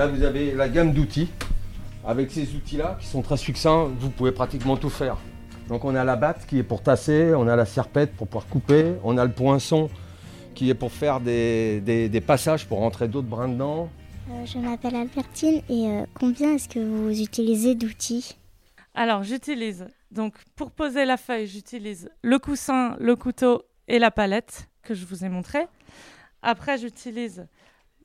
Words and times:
Là, 0.00 0.06
vous 0.06 0.22
avez 0.22 0.54
la 0.54 0.70
gamme 0.70 0.94
d'outils. 0.94 1.28
Avec 2.06 2.30
ces 2.30 2.54
outils-là, 2.54 2.96
qui 3.02 3.06
sont 3.06 3.20
très 3.20 3.36
succincts, 3.36 3.84
vous 3.98 4.08
pouvez 4.08 4.32
pratiquement 4.32 4.78
tout 4.78 4.88
faire. 4.88 5.18
Donc 5.68 5.84
on 5.84 5.94
a 5.94 6.04
la 6.04 6.16
batte 6.16 6.46
qui 6.46 6.56
est 6.56 6.62
pour 6.62 6.82
tasser, 6.82 7.34
on 7.36 7.46
a 7.46 7.54
la 7.54 7.66
serpette 7.66 8.16
pour 8.16 8.26
pouvoir 8.26 8.46
couper, 8.46 8.94
on 9.04 9.18
a 9.18 9.26
le 9.26 9.30
poinçon 9.30 9.90
qui 10.54 10.70
est 10.70 10.74
pour 10.74 10.90
faire 10.90 11.20
des, 11.20 11.82
des- 11.82 12.08
des 12.08 12.20
passages 12.22 12.66
pour 12.66 12.78
rentrer 12.78 13.08
d'autres 13.08 13.28
brins 13.28 13.50
dedans. 13.50 13.90
Euh, 14.30 14.46
je 14.46 14.56
m'appelle 14.56 14.96
Albertine 14.96 15.60
et 15.68 15.88
euh, 15.88 16.06
combien 16.14 16.54
est-ce 16.54 16.70
que 16.70 16.78
vous 16.80 17.20
utilisez 17.20 17.74
d'outils? 17.74 18.38
Alors, 18.94 19.22
j'utilise, 19.22 19.86
donc 20.10 20.32
pour 20.56 20.70
poser 20.70 21.04
la 21.04 21.18
feuille, 21.18 21.46
j'utilise 21.46 22.08
le 22.22 22.38
coussin, 22.38 22.96
le 22.98 23.16
couteau 23.16 23.64
et 23.86 23.98
la 23.98 24.10
palette 24.10 24.66
que 24.82 24.94
je 24.94 25.04
vous 25.04 25.26
ai 25.26 25.28
montré. 25.28 25.58
Après, 26.40 26.78
j'utilise 26.78 27.46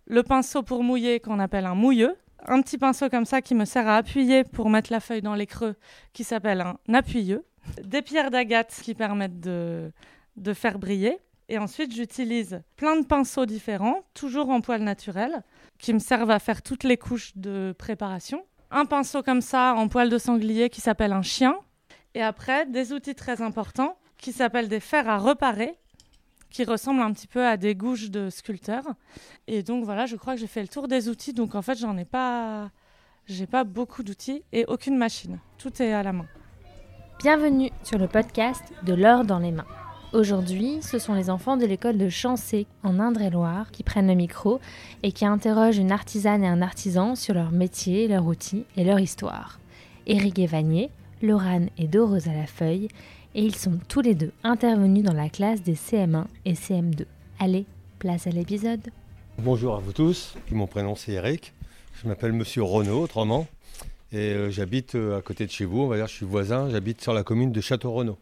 le 0.06 0.24
pinceau 0.24 0.64
pour 0.64 0.84
mouiller 0.84 1.20
qu'on 1.20 1.40
appelle 1.40 1.66
un 1.66 1.76
mouilleux. 1.76 2.16
Un 2.48 2.62
petit 2.62 2.78
pinceau 2.78 3.10
comme 3.10 3.26
ça 3.26 3.42
qui 3.42 3.56
me 3.56 3.66
sert 3.66 3.88
à 3.88 3.98
appuyer 3.98 4.44
pour 4.44 4.70
mettre 4.70 4.92
la 4.92 5.00
feuille 5.00 5.22
dans 5.22 5.34
les 5.34 5.48
creux 5.48 5.76
qui 6.14 6.24
s'appelle 6.24 6.62
un 6.62 6.78
appuyeux. 6.94 7.44
Des 7.84 8.02
pierres 8.02 8.30
d'agate 8.30 8.80
qui 8.84 8.94
permettent 8.94 9.40
de, 9.40 9.92
de 10.36 10.54
faire 10.54 10.78
briller. 10.78 11.18
Et 11.50 11.58
ensuite, 11.58 11.94
j'utilise 11.94 12.62
plein 12.76 13.00
de 13.00 13.06
pinceaux 13.06 13.46
différents, 13.46 14.04
toujours 14.14 14.50
en 14.50 14.62
poil 14.62 14.82
naturel, 14.82 15.44
qui 15.80 15.94
me 15.94 16.00
servent 16.00 16.32
à 16.32 16.40
faire 16.40 16.62
toutes 16.62 16.84
les 16.84 16.98
couches 16.98 17.32
de 17.36 17.74
préparation 17.78 18.44
un 18.72 18.86
pinceau 18.86 19.24
comme 19.24 19.42
ça 19.42 19.74
en 19.76 19.88
poil 19.88 20.10
de 20.10 20.18
sanglier 20.18 20.70
qui 20.70 20.82
s'appelle 20.82 21.14
un 21.14 21.22
chien. 21.22 21.58
Et 22.14 22.22
après, 22.22 22.66
des 22.66 22.94
outils 22.94 23.16
très 23.16 23.42
importants 23.42 23.98
qui 24.18 24.32
s'appellent 24.32 24.70
des 24.70 24.80
fers 24.80 25.08
à 25.10 25.18
reparer, 25.18 25.78
qui 26.50 26.64
ressemblent 26.64 27.02
un 27.02 27.12
petit 27.12 27.28
peu 27.28 27.46
à 27.46 27.58
des 27.58 27.76
gouges 27.76 28.12
de 28.12 28.30
sculpteur. 28.30 28.84
Et 29.48 29.64
donc 29.64 29.84
voilà, 29.84 30.06
je 30.06 30.16
crois 30.16 30.36
que 30.36 30.40
j'ai 30.40 30.48
fait 30.48 30.62
le 30.62 30.68
tour 30.68 30.88
des 30.88 31.10
outils. 31.10 31.34
Donc 31.34 31.56
en 31.56 31.62
fait, 31.62 31.78
j'en 31.78 31.98
ai 31.98 32.06
pas, 32.06 32.72
j'ai 33.28 33.48
pas 33.48 33.64
beaucoup 33.64 34.04
d'outils 34.04 34.44
et 34.52 34.66
aucune 34.68 34.98
machine. 34.98 35.40
Tout 35.58 35.82
est 35.82 35.94
à 35.94 36.04
la 36.04 36.14
main. 36.14 36.28
Bienvenue 37.20 37.72
sur 37.84 37.98
le 37.98 38.08
podcast 38.08 38.64
de 38.84 38.94
l'or 38.94 39.24
dans 39.24 39.40
les 39.40 39.52
mains. 39.52 39.66
Aujourd'hui, 40.14 40.80
ce 40.82 40.98
sont 40.98 41.14
les 41.14 41.30
enfants 41.30 41.58
de 41.58 41.66
l'école 41.66 41.98
de 41.98 42.08
Chancé 42.08 42.68
en 42.84 43.00
Indre-et-Loire 43.00 43.72
qui 43.72 43.84
prennent 43.84 44.08
le 44.08 44.14
micro 44.14 44.62
et 45.04 45.12
qui 45.12 45.26
interrogent 45.26 45.78
une 45.78 45.92
artisane 45.92 46.44
et 46.44 46.48
un 46.48 46.62
artisan 46.62 47.16
sur 47.16 47.34
leur 47.34 47.52
métier, 47.52 48.08
leur 48.08 48.26
outil 48.26 48.66
et 48.78 48.86
leur 48.86 49.00
histoire. 49.00 49.60
Éric 50.08 50.40
Evanier, 50.40 50.90
Laurane 51.22 51.70
et 51.78 51.88
Dorosa 51.88 52.32
Lafeuille, 52.32 52.88
et 53.36 53.42
ils 53.42 53.56
sont 53.56 53.78
tous 53.90 54.02
les 54.02 54.16
deux 54.16 54.32
intervenus 54.44 55.04
dans 55.04 55.14
la 55.14 55.30
classe 55.30 55.62
des 55.62 55.76
CM1 55.76 56.24
et 56.46 56.54
CM2. 56.54 57.06
Allez, 57.38 57.66
place 58.00 58.28
à 58.28 58.30
l'épisode. 58.30 58.80
Bonjour 59.38 59.76
à 59.76 59.80
vous 59.80 59.92
tous, 59.92 60.36
mon 60.52 60.68
prénom 60.68 60.96
c'est 60.96 61.12
Eric, 61.12 61.54
je 62.02 62.08
m'appelle 62.08 62.32
Monsieur 62.32 62.64
Renaud 62.64 63.02
autrement, 63.02 63.46
et 64.14 64.32
euh, 64.32 64.50
j'habite 64.50 64.96
euh, 64.96 65.18
à 65.18 65.22
côté 65.22 65.46
de 65.46 65.52
chez 65.52 65.66
vous, 65.66 65.82
on 65.82 65.88
va 65.88 65.98
dire 65.98 66.08
je 66.08 66.14
suis 66.14 66.26
voisin, 66.26 66.70
j'habite 66.70 67.02
sur 67.02 67.14
la 67.14 67.24
commune 67.24 67.52
de 67.52 67.60
Château-Renaud. 67.60 68.18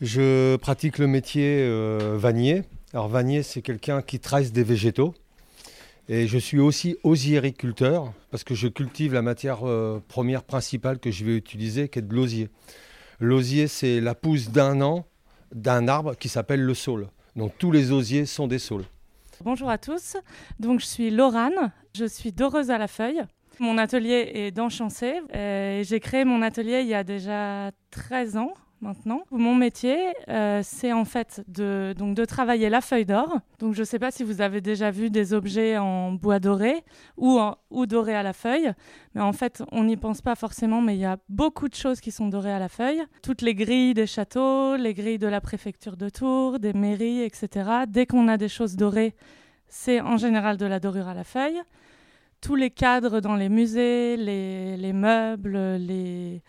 Je 0.00 0.56
pratique 0.56 0.98
le 0.98 1.08
métier 1.08 1.58
euh, 1.58 2.16
vannier. 2.16 2.62
Alors 2.94 3.08
vannier 3.08 3.42
c'est 3.42 3.60
quelqu'un 3.60 4.02
qui 4.02 4.20
tresse 4.20 4.52
des 4.52 4.62
végétaux, 4.62 5.14
et 6.08 6.28
je 6.28 6.38
suis 6.38 6.60
aussi 6.60 6.96
osiericulteur, 7.02 8.12
parce 8.30 8.44
que 8.44 8.54
je 8.54 8.68
cultive 8.68 9.14
la 9.14 9.22
matière 9.22 9.62
première 10.06 10.44
principale 10.44 11.00
que 11.00 11.10
je 11.10 11.24
vais 11.24 11.36
utiliser, 11.36 11.88
qui 11.88 11.98
est 11.98 12.02
de 12.02 12.14
l'osier. 12.14 12.48
L'osier 13.20 13.68
c'est 13.68 14.00
la 14.00 14.14
pousse 14.14 14.48
d'un 14.50 14.80
an 14.80 15.04
d'un 15.54 15.88
arbre 15.88 16.14
qui 16.14 16.28
s'appelle 16.28 16.62
le 16.62 16.74
saule. 16.74 17.08
Donc 17.36 17.52
tous 17.58 17.70
les 17.70 17.92
osiers 17.92 18.24
sont 18.26 18.46
des 18.46 18.58
saules. 18.58 18.84
Bonjour 19.42 19.68
à 19.68 19.78
tous. 19.78 20.16
Donc 20.58 20.80
je 20.80 20.86
suis 20.86 21.10
Laurane, 21.10 21.72
je 21.94 22.04
suis 22.04 22.32
doreuse 22.32 22.70
à 22.70 22.78
la 22.78 22.88
feuille. 22.88 23.22
Mon 23.58 23.76
atelier 23.78 24.30
est 24.34 24.50
dans 24.50 24.68
Chancé. 24.68 25.20
Euh, 25.34 25.80
et 25.80 25.84
J'ai 25.84 26.00
créé 26.00 26.24
mon 26.24 26.40
atelier 26.40 26.80
il 26.80 26.86
y 26.86 26.94
a 26.94 27.04
déjà 27.04 27.70
13 27.90 28.36
ans 28.38 28.54
maintenant. 28.80 29.22
Mon 29.30 29.54
métier, 29.54 30.14
euh, 30.28 30.60
c'est 30.64 30.92
en 30.92 31.04
fait 31.04 31.42
de, 31.48 31.94
donc 31.96 32.14
de 32.14 32.24
travailler 32.24 32.68
la 32.68 32.80
feuille 32.80 33.04
d'or. 33.04 33.40
Donc 33.58 33.74
je 33.74 33.80
ne 33.80 33.84
sais 33.84 33.98
pas 33.98 34.10
si 34.10 34.24
vous 34.24 34.40
avez 34.40 34.60
déjà 34.60 34.90
vu 34.90 35.10
des 35.10 35.34
objets 35.34 35.76
en 35.78 36.12
bois 36.12 36.38
doré 36.38 36.82
ou, 37.16 37.38
doré 37.86 38.14
à 38.14 38.22
la 38.22 38.32
feuille. 38.32 38.72
Mais 39.14 39.20
en 39.20 39.32
fait, 39.32 39.62
on 39.72 39.84
n'y 39.84 39.96
pense 39.96 40.22
pas 40.22 40.34
forcément, 40.34 40.80
mais 40.80 40.96
il 40.96 41.00
y 41.00 41.04
a 41.04 41.18
beaucoup 41.28 41.68
de 41.68 41.74
choses 41.74 42.00
qui 42.00 42.10
sont 42.10 42.28
dorées 42.28 42.52
à 42.52 42.58
la 42.58 42.68
feuille. 42.68 43.02
Toutes 43.22 43.42
les 43.42 43.54
grilles 43.54 43.94
des 43.94 44.06
châteaux, 44.06 44.76
les 44.76 44.94
grilles 44.94 45.18
de 45.18 45.28
la 45.28 45.40
préfecture 45.40 45.96
de 45.96 46.08
Tours, 46.08 46.58
des 46.58 46.72
mairies, 46.72 47.22
etc. 47.22 47.70
Dès 47.88 48.06
qu'on 48.06 48.28
a 48.28 48.36
des 48.36 48.48
choses 48.48 48.76
dorées, 48.76 49.14
c'est 49.68 50.00
en 50.00 50.16
général 50.16 50.56
de 50.56 50.66
la 50.66 50.80
dorure 50.80 51.08
à 51.08 51.14
la 51.14 51.24
feuille. 51.24 51.60
Tous 52.40 52.54
les 52.54 52.70
cadres 52.70 53.20
dans 53.20 53.36
les 53.36 53.50
musées, 53.50 54.16
les 54.16 54.92
meubles, 54.94 55.76
les, 55.76 56.42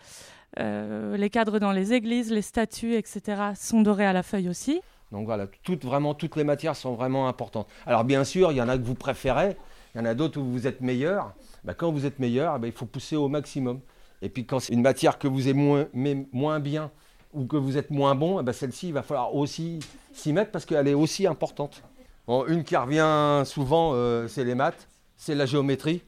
euh, 0.58 1.16
les 1.16 1.30
cadres 1.30 1.58
dans 1.58 1.72
les 1.72 1.92
églises, 1.92 2.30
les 2.30 2.42
statues, 2.42 2.94
etc. 2.94 3.52
sont 3.54 3.82
dorés 3.82 4.06
à 4.06 4.12
la 4.12 4.22
feuille 4.22 4.48
aussi. 4.48 4.80
Donc 5.10 5.26
voilà, 5.26 5.46
toutes, 5.62 5.84
vraiment, 5.84 6.14
toutes 6.14 6.36
les 6.36 6.44
matières 6.44 6.76
sont 6.76 6.94
vraiment 6.94 7.28
importantes. 7.28 7.68
Alors 7.86 8.04
bien 8.04 8.24
sûr, 8.24 8.52
il 8.52 8.56
y 8.56 8.62
en 8.62 8.68
a 8.68 8.78
que 8.78 8.82
vous 8.82 8.94
préférez, 8.94 9.56
il 9.94 9.98
y 9.98 10.00
en 10.00 10.06
a 10.06 10.14
d'autres 10.14 10.40
où 10.40 10.44
vous 10.44 10.66
êtes 10.66 10.80
meilleur. 10.80 11.34
Ben, 11.64 11.74
quand 11.74 11.92
vous 11.92 12.06
êtes 12.06 12.18
meilleur, 12.18 12.58
ben, 12.58 12.68
il 12.68 12.72
faut 12.72 12.86
pousser 12.86 13.16
au 13.16 13.28
maximum. 13.28 13.80
Et 14.22 14.28
puis 14.28 14.46
quand 14.46 14.60
c'est 14.60 14.72
une 14.72 14.82
matière 14.82 15.18
que 15.18 15.28
vous 15.28 15.48
aimez 15.48 16.26
moins, 16.32 16.60
bien 16.60 16.90
ou 17.34 17.46
que 17.46 17.56
vous 17.56 17.76
êtes 17.76 17.90
moins 17.90 18.14
bon, 18.14 18.40
eh 18.40 18.42
ben, 18.42 18.52
celle-ci, 18.52 18.88
il 18.88 18.94
va 18.94 19.02
falloir 19.02 19.34
aussi 19.34 19.80
s'y 20.12 20.32
mettre 20.32 20.50
parce 20.50 20.64
qu'elle 20.64 20.88
est 20.88 20.94
aussi 20.94 21.26
importante. 21.26 21.82
Une 22.28 22.64
qui 22.64 22.76
revient 22.76 23.42
souvent, 23.44 23.92
euh, 23.94 24.28
c'est 24.28 24.44
les 24.44 24.54
maths, 24.54 24.88
c'est 25.16 25.34
la 25.34 25.44
géométrie. 25.44 26.02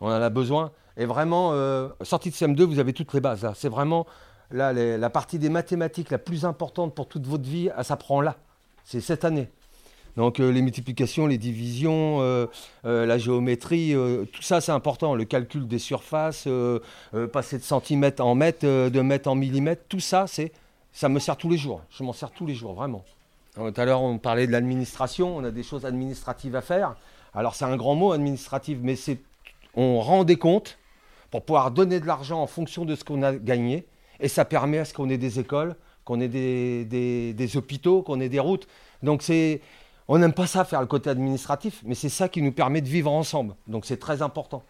On 0.00 0.08
en 0.08 0.10
a 0.10 0.30
besoin. 0.30 0.72
Et 0.98 1.06
vraiment, 1.06 1.52
euh, 1.52 1.88
sortie 2.02 2.30
de 2.30 2.34
CM2, 2.34 2.64
vous 2.64 2.80
avez 2.80 2.92
toutes 2.92 3.14
les 3.14 3.20
bases. 3.20 3.44
là. 3.44 3.52
C'est 3.54 3.68
vraiment 3.68 4.04
là, 4.50 4.72
la 4.72 5.10
partie 5.10 5.38
des 5.38 5.48
mathématiques 5.48 6.10
la 6.10 6.18
plus 6.18 6.44
importante 6.44 6.94
pour 6.94 7.06
toute 7.06 7.24
votre 7.24 7.48
vie, 7.48 7.70
elle 7.76 7.84
s'apprend 7.84 8.20
là. 8.20 8.36
C'est 8.84 9.00
cette 9.00 9.24
année. 9.24 9.48
Donc 10.16 10.40
euh, 10.40 10.50
les 10.50 10.62
multiplications, 10.62 11.28
les 11.28 11.38
divisions, 11.38 12.18
euh, 12.20 12.46
la 12.82 13.16
géométrie, 13.18 13.94
tout 14.32 14.42
ça 14.42 14.60
c'est 14.60 14.72
important. 14.72 15.14
Le 15.14 15.24
calcul 15.24 15.68
des 15.68 15.78
surfaces, 15.78 16.48
passer 17.32 17.58
de 17.58 17.62
centimètres 17.62 18.24
en 18.24 18.34
mètres, 18.34 18.66
de 18.66 19.00
mètres 19.00 19.30
en 19.30 19.36
millimètres, 19.36 19.84
tout 19.88 20.00
ça, 20.00 20.26
c'est, 20.26 20.50
ça 20.92 21.08
me 21.08 21.20
sert 21.20 21.36
tous 21.36 21.48
les 21.48 21.58
jours. 21.58 21.82
Je 21.90 22.02
m'en 22.02 22.12
sers 22.12 22.32
tous 22.32 22.46
les 22.46 22.54
jours, 22.54 22.74
vraiment. 22.74 23.04
Tout 23.54 23.72
à 23.76 23.84
l'heure, 23.84 24.02
on 24.02 24.18
parlait 24.18 24.48
de 24.48 24.52
l'administration, 24.52 25.36
on 25.36 25.44
a 25.44 25.52
des 25.52 25.62
choses 25.62 25.86
administratives 25.86 26.56
à 26.56 26.60
faire. 26.60 26.96
Alors 27.34 27.54
c'est 27.54 27.66
un 27.66 27.76
grand 27.76 27.94
mot, 27.94 28.10
administrative, 28.10 28.80
mais 28.82 28.96
c'est, 28.96 29.20
on 29.76 30.00
rend 30.00 30.24
des 30.24 30.36
comptes 30.36 30.76
pour 31.30 31.44
pouvoir 31.44 31.70
donner 31.70 32.00
de 32.00 32.06
l'argent 32.06 32.40
en 32.42 32.46
fonction 32.46 32.84
de 32.84 32.94
ce 32.94 33.04
qu'on 33.04 33.22
a 33.22 33.34
gagné. 33.34 33.86
Et 34.20 34.28
ça 34.28 34.44
permet 34.44 34.78
à 34.78 34.84
ce 34.84 34.92
qu'on 34.94 35.08
ait 35.10 35.18
des 35.18 35.38
écoles, 35.38 35.76
qu'on 36.04 36.20
ait 36.20 36.28
des, 36.28 36.84
des- 36.84 37.32
des 37.34 37.56
hôpitaux, 37.56 38.02
qu'on 38.02 38.20
ait 38.20 38.28
des 38.28 38.40
routes. 38.40 38.66
Donc 39.02 39.22
c'est, 39.22 39.60
on 40.08 40.18
n'aime 40.18 40.32
pas 40.32 40.46
ça 40.46 40.64
faire 40.64 40.80
le 40.80 40.86
côté 40.86 41.08
administratif, 41.10 41.82
mais 41.84 41.94
c'est 41.94 42.08
ça 42.08 42.28
qui 42.28 42.42
nous 42.42 42.52
permet 42.52 42.80
de 42.80 42.88
vivre 42.88 43.12
ensemble. 43.12 43.54
Donc 43.68 43.84
c'est 43.86 43.98
très 43.98 44.22
important. 44.22 44.62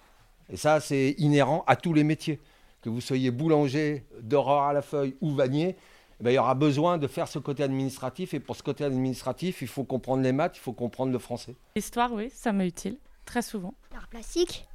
Et 0.50 0.56
ça, 0.56 0.80
c'est 0.80 1.14
inhérent 1.18 1.64
à 1.66 1.76
tous 1.76 1.92
les 1.94 2.04
métiers. 2.04 2.40
Que 2.82 2.90
vous 2.90 3.00
soyez 3.00 3.30
boulanger, 3.30 4.04
doreur 4.22 4.62
à 4.62 4.72
la 4.72 4.82
feuille 4.82 5.16
ou 5.20 5.30
vannier, 5.34 5.76
eh 6.20 6.24
ben, 6.24 6.30
il 6.30 6.34
y 6.34 6.38
aura 6.38 6.54
besoin 6.54 6.96
de 6.96 7.06
faire 7.08 7.26
ce 7.26 7.38
côté 7.40 7.62
administratif. 7.64 8.34
Et 8.34 8.40
pour 8.40 8.54
ce 8.54 8.62
côté 8.62 8.84
administratif, 8.84 9.62
il 9.62 9.68
faut 9.68 9.82
comprendre 9.84 10.22
les 10.22 10.30
maths, 10.32 10.56
il 10.56 10.60
faut 10.60 10.72
comprendre 10.72 11.10
le 11.10 11.18
français. 11.18 11.56
L'histoire, 11.74 12.12
oui, 12.12 12.30
ça 12.32 12.52
m'est 12.52 12.68
utile, 12.68 12.98
très 13.24 13.42
souvent. 13.42 13.74
L'art 13.92 14.06
plastique 14.08 14.67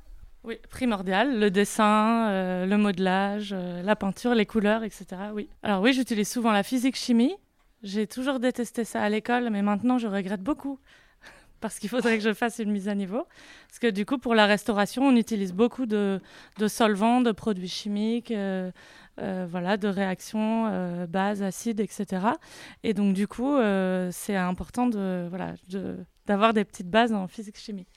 Oui, 0.45 0.57
primordial, 0.69 1.39
le 1.39 1.49
dessin, 1.49 2.27
euh, 2.29 2.65
le 2.65 2.77
modelage, 2.77 3.51
euh, 3.53 3.81
la 3.81 3.95
peinture, 3.95 4.35
les 4.35 4.45
couleurs, 4.45 4.83
etc. 4.83 5.05
Oui. 5.33 5.47
Alors 5.63 5.81
oui, 5.81 5.93
j'utilise 5.93 6.29
souvent 6.29 6.51
la 6.51 6.63
physique-chimie. 6.63 7.33
J'ai 7.81 8.07
toujours 8.07 8.41
détesté 8.41 8.83
ça 8.83 9.01
à 9.01 9.07
l'école, 9.07 9.49
mais 9.51 9.61
maintenant 9.61 9.97
je 9.97 10.07
regrette 10.07 10.41
beaucoup 10.41 10.79
parce 11.61 11.79
qu'il 11.79 11.89
faudrait 11.89 12.17
que 12.17 12.23
je 12.25 12.33
fasse 12.33 12.59
une 12.59 12.71
mise 12.71 12.89
à 12.89 12.95
niveau. 12.95 13.25
Parce 13.69 13.79
que 13.79 13.87
du 13.87 14.05
coup, 14.05 14.17
pour 14.17 14.35
la 14.35 14.45
restauration, 14.45 15.03
on 15.03 15.15
utilise 15.15 15.53
beaucoup 15.53 15.85
de, 15.85 16.19
solvants, 16.67 17.21
de 17.21 17.31
produits 17.31 17.69
chimiques, 17.69 18.31
euh, 18.31 18.71
voilà, 19.17 19.77
de 19.77 19.87
réactions, 19.87 21.05
bases, 21.07 21.41
acides, 21.41 21.79
etc. 21.79 22.27
Et 22.83 22.93
donc 22.93 23.13
du 23.13 23.29
coup, 23.29 23.57
c'est 24.11 24.35
important 24.35 24.87
de, 24.87 25.27
voilà, 25.29 25.53
d'avoir 26.25 26.53
des 26.53 26.65
petites 26.65 26.89
bases 26.89 27.13
en 27.13 27.29
physique-chimie. 27.29 27.87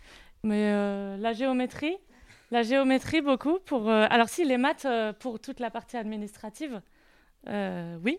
Mais 0.44 1.16
la 1.16 1.32
géométrie, 1.32 1.96
la 2.50 2.62
géométrie, 2.62 3.20
beaucoup. 3.20 3.58
Pour, 3.64 3.90
euh, 3.90 4.06
alors, 4.10 4.28
si, 4.28 4.44
les 4.44 4.58
maths 4.58 4.84
euh, 4.84 5.12
pour 5.12 5.40
toute 5.40 5.60
la 5.60 5.70
partie 5.70 5.96
administrative, 5.96 6.80
euh, 7.48 7.96
oui. 8.04 8.18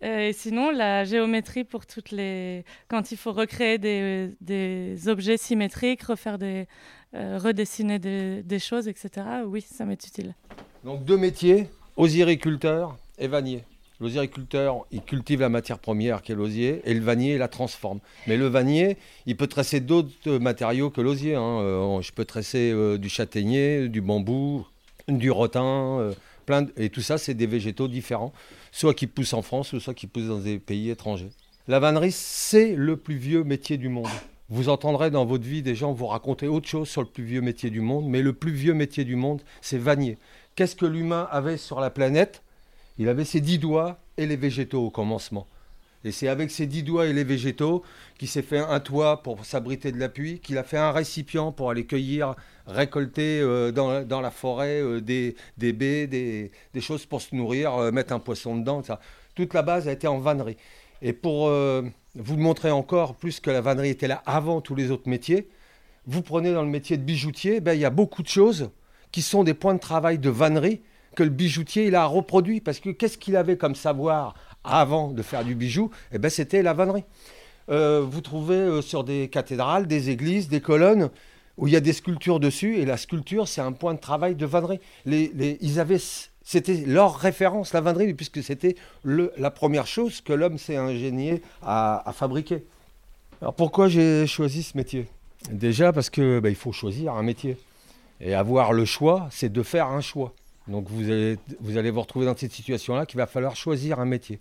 Et 0.00 0.32
sinon, 0.32 0.70
la 0.70 1.04
géométrie 1.04 1.64
pour 1.64 1.86
toutes 1.86 2.10
les. 2.10 2.64
Quand 2.88 3.12
il 3.12 3.16
faut 3.16 3.32
recréer 3.32 3.78
des, 3.78 5.08
objets 5.08 5.36
symétriques, 5.36 6.02
refaire 6.02 6.38
des. 6.38 6.66
redessiner 7.12 7.98
des, 7.98 8.42
des 8.42 8.58
choses, 8.58 8.88
etc. 8.88 9.26
Oui, 9.46 9.60
ça 9.60 9.84
m'est 9.84 10.02
utile. 10.06 10.34
Donc 10.82 11.04
deux 11.04 11.16
métiers, 11.16 11.68
osiriculteur 11.96 12.96
et 13.18 13.28
vannier. 13.28 13.64
L'osiericulteur, 14.00 14.86
il 14.90 15.02
cultive 15.02 15.40
la 15.40 15.48
matière 15.48 15.78
première 15.78 16.22
qui 16.22 16.32
est 16.32 16.34
l'osier 16.34 16.82
et 16.84 16.94
le 16.94 17.00
vannier 17.00 17.38
la 17.38 17.48
transforme. 17.48 18.00
Mais 18.26 18.36
le 18.36 18.46
vannier, 18.46 18.96
il 19.26 19.36
peut 19.36 19.46
tresser 19.46 19.80
d'autres 19.80 20.38
matériaux 20.38 20.90
que 20.90 21.00
l'osier. 21.00 21.36
Hein. 21.36 21.60
Euh, 21.60 22.02
je 22.02 22.12
peux 22.12 22.24
tresser 22.24 22.72
euh, 22.72 22.98
du 22.98 23.08
châtaignier, 23.08 23.88
du 23.88 24.00
bambou, 24.00 24.66
du 25.08 25.30
rotin, 25.30 26.00
euh, 26.00 26.12
plein 26.44 26.66
et 26.76 26.90
tout 26.90 27.00
ça, 27.00 27.18
c'est 27.18 27.34
des 27.34 27.46
végétaux 27.46 27.88
différents, 27.88 28.32
soit 28.72 28.94
qui 28.94 29.06
poussent 29.06 29.32
en 29.32 29.42
France, 29.42 29.78
soit 29.78 29.94
qui 29.94 30.06
poussent 30.06 30.28
dans 30.28 30.38
des 30.38 30.58
pays 30.58 30.90
étrangers. 30.90 31.30
La 31.68 31.78
vannerie, 31.78 32.12
c'est 32.12 32.74
le 32.74 32.96
plus 32.96 33.16
vieux 33.16 33.44
métier 33.44 33.78
du 33.78 33.88
monde. 33.88 34.08
Vous 34.50 34.68
entendrez 34.68 35.10
dans 35.10 35.24
votre 35.24 35.44
vie 35.44 35.62
des 35.62 35.74
gens 35.74 35.92
vous 35.92 36.06
raconter 36.06 36.46
autre 36.46 36.68
chose 36.68 36.88
sur 36.88 37.00
le 37.00 37.08
plus 37.08 37.24
vieux 37.24 37.40
métier 37.40 37.70
du 37.70 37.80
monde, 37.80 38.06
mais 38.06 38.20
le 38.20 38.34
plus 38.34 38.52
vieux 38.52 38.74
métier 38.74 39.04
du 39.04 39.16
monde, 39.16 39.40
c'est 39.62 39.78
vannier. 39.78 40.18
Qu'est-ce 40.54 40.76
que 40.76 40.84
l'humain 40.84 41.26
avait 41.30 41.56
sur 41.56 41.80
la 41.80 41.90
planète 41.90 42.42
il 42.98 43.08
avait 43.08 43.24
ses 43.24 43.40
dix 43.40 43.58
doigts 43.58 43.98
et 44.16 44.26
les 44.26 44.36
végétaux 44.36 44.86
au 44.86 44.90
commencement. 44.90 45.46
Et 46.04 46.12
c'est 46.12 46.28
avec 46.28 46.50
ses 46.50 46.66
dix 46.66 46.82
doigts 46.82 47.06
et 47.06 47.14
les 47.14 47.24
végétaux 47.24 47.82
qu'il 48.18 48.28
s'est 48.28 48.42
fait 48.42 48.58
un 48.58 48.78
toit 48.78 49.22
pour 49.22 49.44
s'abriter 49.46 49.90
de 49.90 49.98
la 49.98 50.10
pluie, 50.10 50.38
qu'il 50.38 50.58
a 50.58 50.62
fait 50.62 50.76
un 50.76 50.92
récipient 50.92 51.50
pour 51.50 51.70
aller 51.70 51.86
cueillir, 51.86 52.34
récolter 52.66 53.40
euh, 53.40 53.72
dans, 53.72 54.20
la 54.20 54.30
forêt 54.30 54.82
euh, 54.82 55.00
des, 55.00 55.34
baies, 55.72 56.06
des, 56.06 56.80
choses 56.80 57.06
pour 57.06 57.22
se 57.22 57.34
nourrir, 57.34 57.74
euh, 57.74 57.90
mettre 57.90 58.12
un 58.12 58.18
poisson 58.18 58.54
dedans. 58.56 58.82
Ça. 58.82 59.00
Toute 59.34 59.54
la 59.54 59.62
base 59.62 59.88
a 59.88 59.92
été 59.92 60.06
en 60.06 60.18
vannerie. 60.18 60.58
Et 61.00 61.12
pour 61.12 61.50
vous 61.50 62.36
montrer 62.36 62.70
encore 62.70 63.16
plus 63.16 63.40
que 63.40 63.50
la 63.50 63.60
vannerie 63.60 63.90
était 63.90 64.06
là 64.06 64.22
avant 64.24 64.62
tous 64.62 64.74
les 64.74 64.90
autres 64.90 65.08
métiers, 65.08 65.48
vous 66.06 66.22
prenez 66.22 66.52
dans 66.52 66.62
le 66.62 66.68
métier 66.68 66.96
de 66.96 67.02
bijoutier, 67.02 67.60
ben, 67.60 67.74
il 67.74 67.80
y 67.80 67.84
a 67.84 67.90
beaucoup 67.90 68.22
de 68.22 68.28
choses 68.28 68.70
qui 69.12 69.20
sont 69.20 69.44
des 69.44 69.52
points 69.52 69.74
de 69.74 69.80
travail 69.80 70.18
de 70.18 70.30
vannerie 70.30 70.80
que 71.14 71.22
le 71.22 71.30
bijoutier 71.30 71.86
il 71.86 71.94
a 71.94 72.06
reproduit. 72.06 72.60
Parce 72.60 72.80
que 72.80 72.90
qu'est-ce 72.90 73.18
qu'il 73.18 73.36
avait 73.36 73.56
comme 73.56 73.74
savoir 73.74 74.34
avant 74.64 75.10
de 75.10 75.22
faire 75.22 75.44
du 75.44 75.54
bijou? 75.54 75.90
Eh 76.12 76.18
ben, 76.18 76.30
c'était 76.30 76.62
la 76.62 76.72
vannerie. 76.72 77.04
Euh, 77.70 78.04
vous 78.06 78.20
trouvez 78.20 78.56
euh, 78.56 78.82
sur 78.82 79.04
des 79.04 79.28
cathédrales, 79.28 79.86
des 79.86 80.10
églises, 80.10 80.48
des 80.48 80.60
colonnes 80.60 81.10
où 81.56 81.68
il 81.68 81.72
y 81.72 81.76
a 81.76 81.80
des 81.80 81.92
sculptures 81.92 82.40
dessus, 82.40 82.78
et 82.78 82.84
la 82.84 82.96
sculpture, 82.96 83.46
c'est 83.46 83.60
un 83.60 83.72
point 83.72 83.94
de 83.94 84.00
travail 84.00 84.34
de 84.34 84.46
vannerie. 84.46 84.80
Ils 85.06 85.80
avaient, 85.80 86.00
c'était 86.42 86.84
leur 86.86 87.16
référence, 87.16 87.72
la 87.72 87.80
vannerie, 87.80 88.12
puisque 88.14 88.42
c'était 88.42 88.76
la 89.04 89.50
première 89.50 89.86
chose 89.86 90.20
que 90.20 90.32
l'homme 90.32 90.58
s'est 90.58 90.76
ingénié 90.76 91.42
à, 91.62 92.12
fabriquer. 92.14 92.64
Alors 93.40 93.54
pourquoi 93.54 93.88
j'ai 93.88 94.26
choisi 94.26 94.62
ce 94.62 94.76
métier? 94.76 95.06
Déjà 95.50 95.92
parce 95.92 96.10
que 96.10 96.40
bah, 96.40 96.48
il 96.48 96.56
faut 96.56 96.72
choisir 96.72 97.12
un 97.14 97.22
métier. 97.22 97.56
Et 98.20 98.34
avoir 98.34 98.72
le 98.72 98.84
choix, 98.84 99.28
c'est 99.30 99.52
de 99.52 99.62
faire 99.62 99.88
un 99.88 100.00
choix. 100.00 100.32
Donc 100.68 100.88
vous 100.88 101.10
allez, 101.10 101.90
vous 101.90 102.00
retrouver 102.00 102.26
dans 102.26 102.36
cette 102.36 102.52
situation-là 102.52 103.06
qu'il 103.06 103.18
va 103.18 103.26
falloir 103.26 103.56
choisir 103.56 104.00
un 104.00 104.06
métier. 104.06 104.40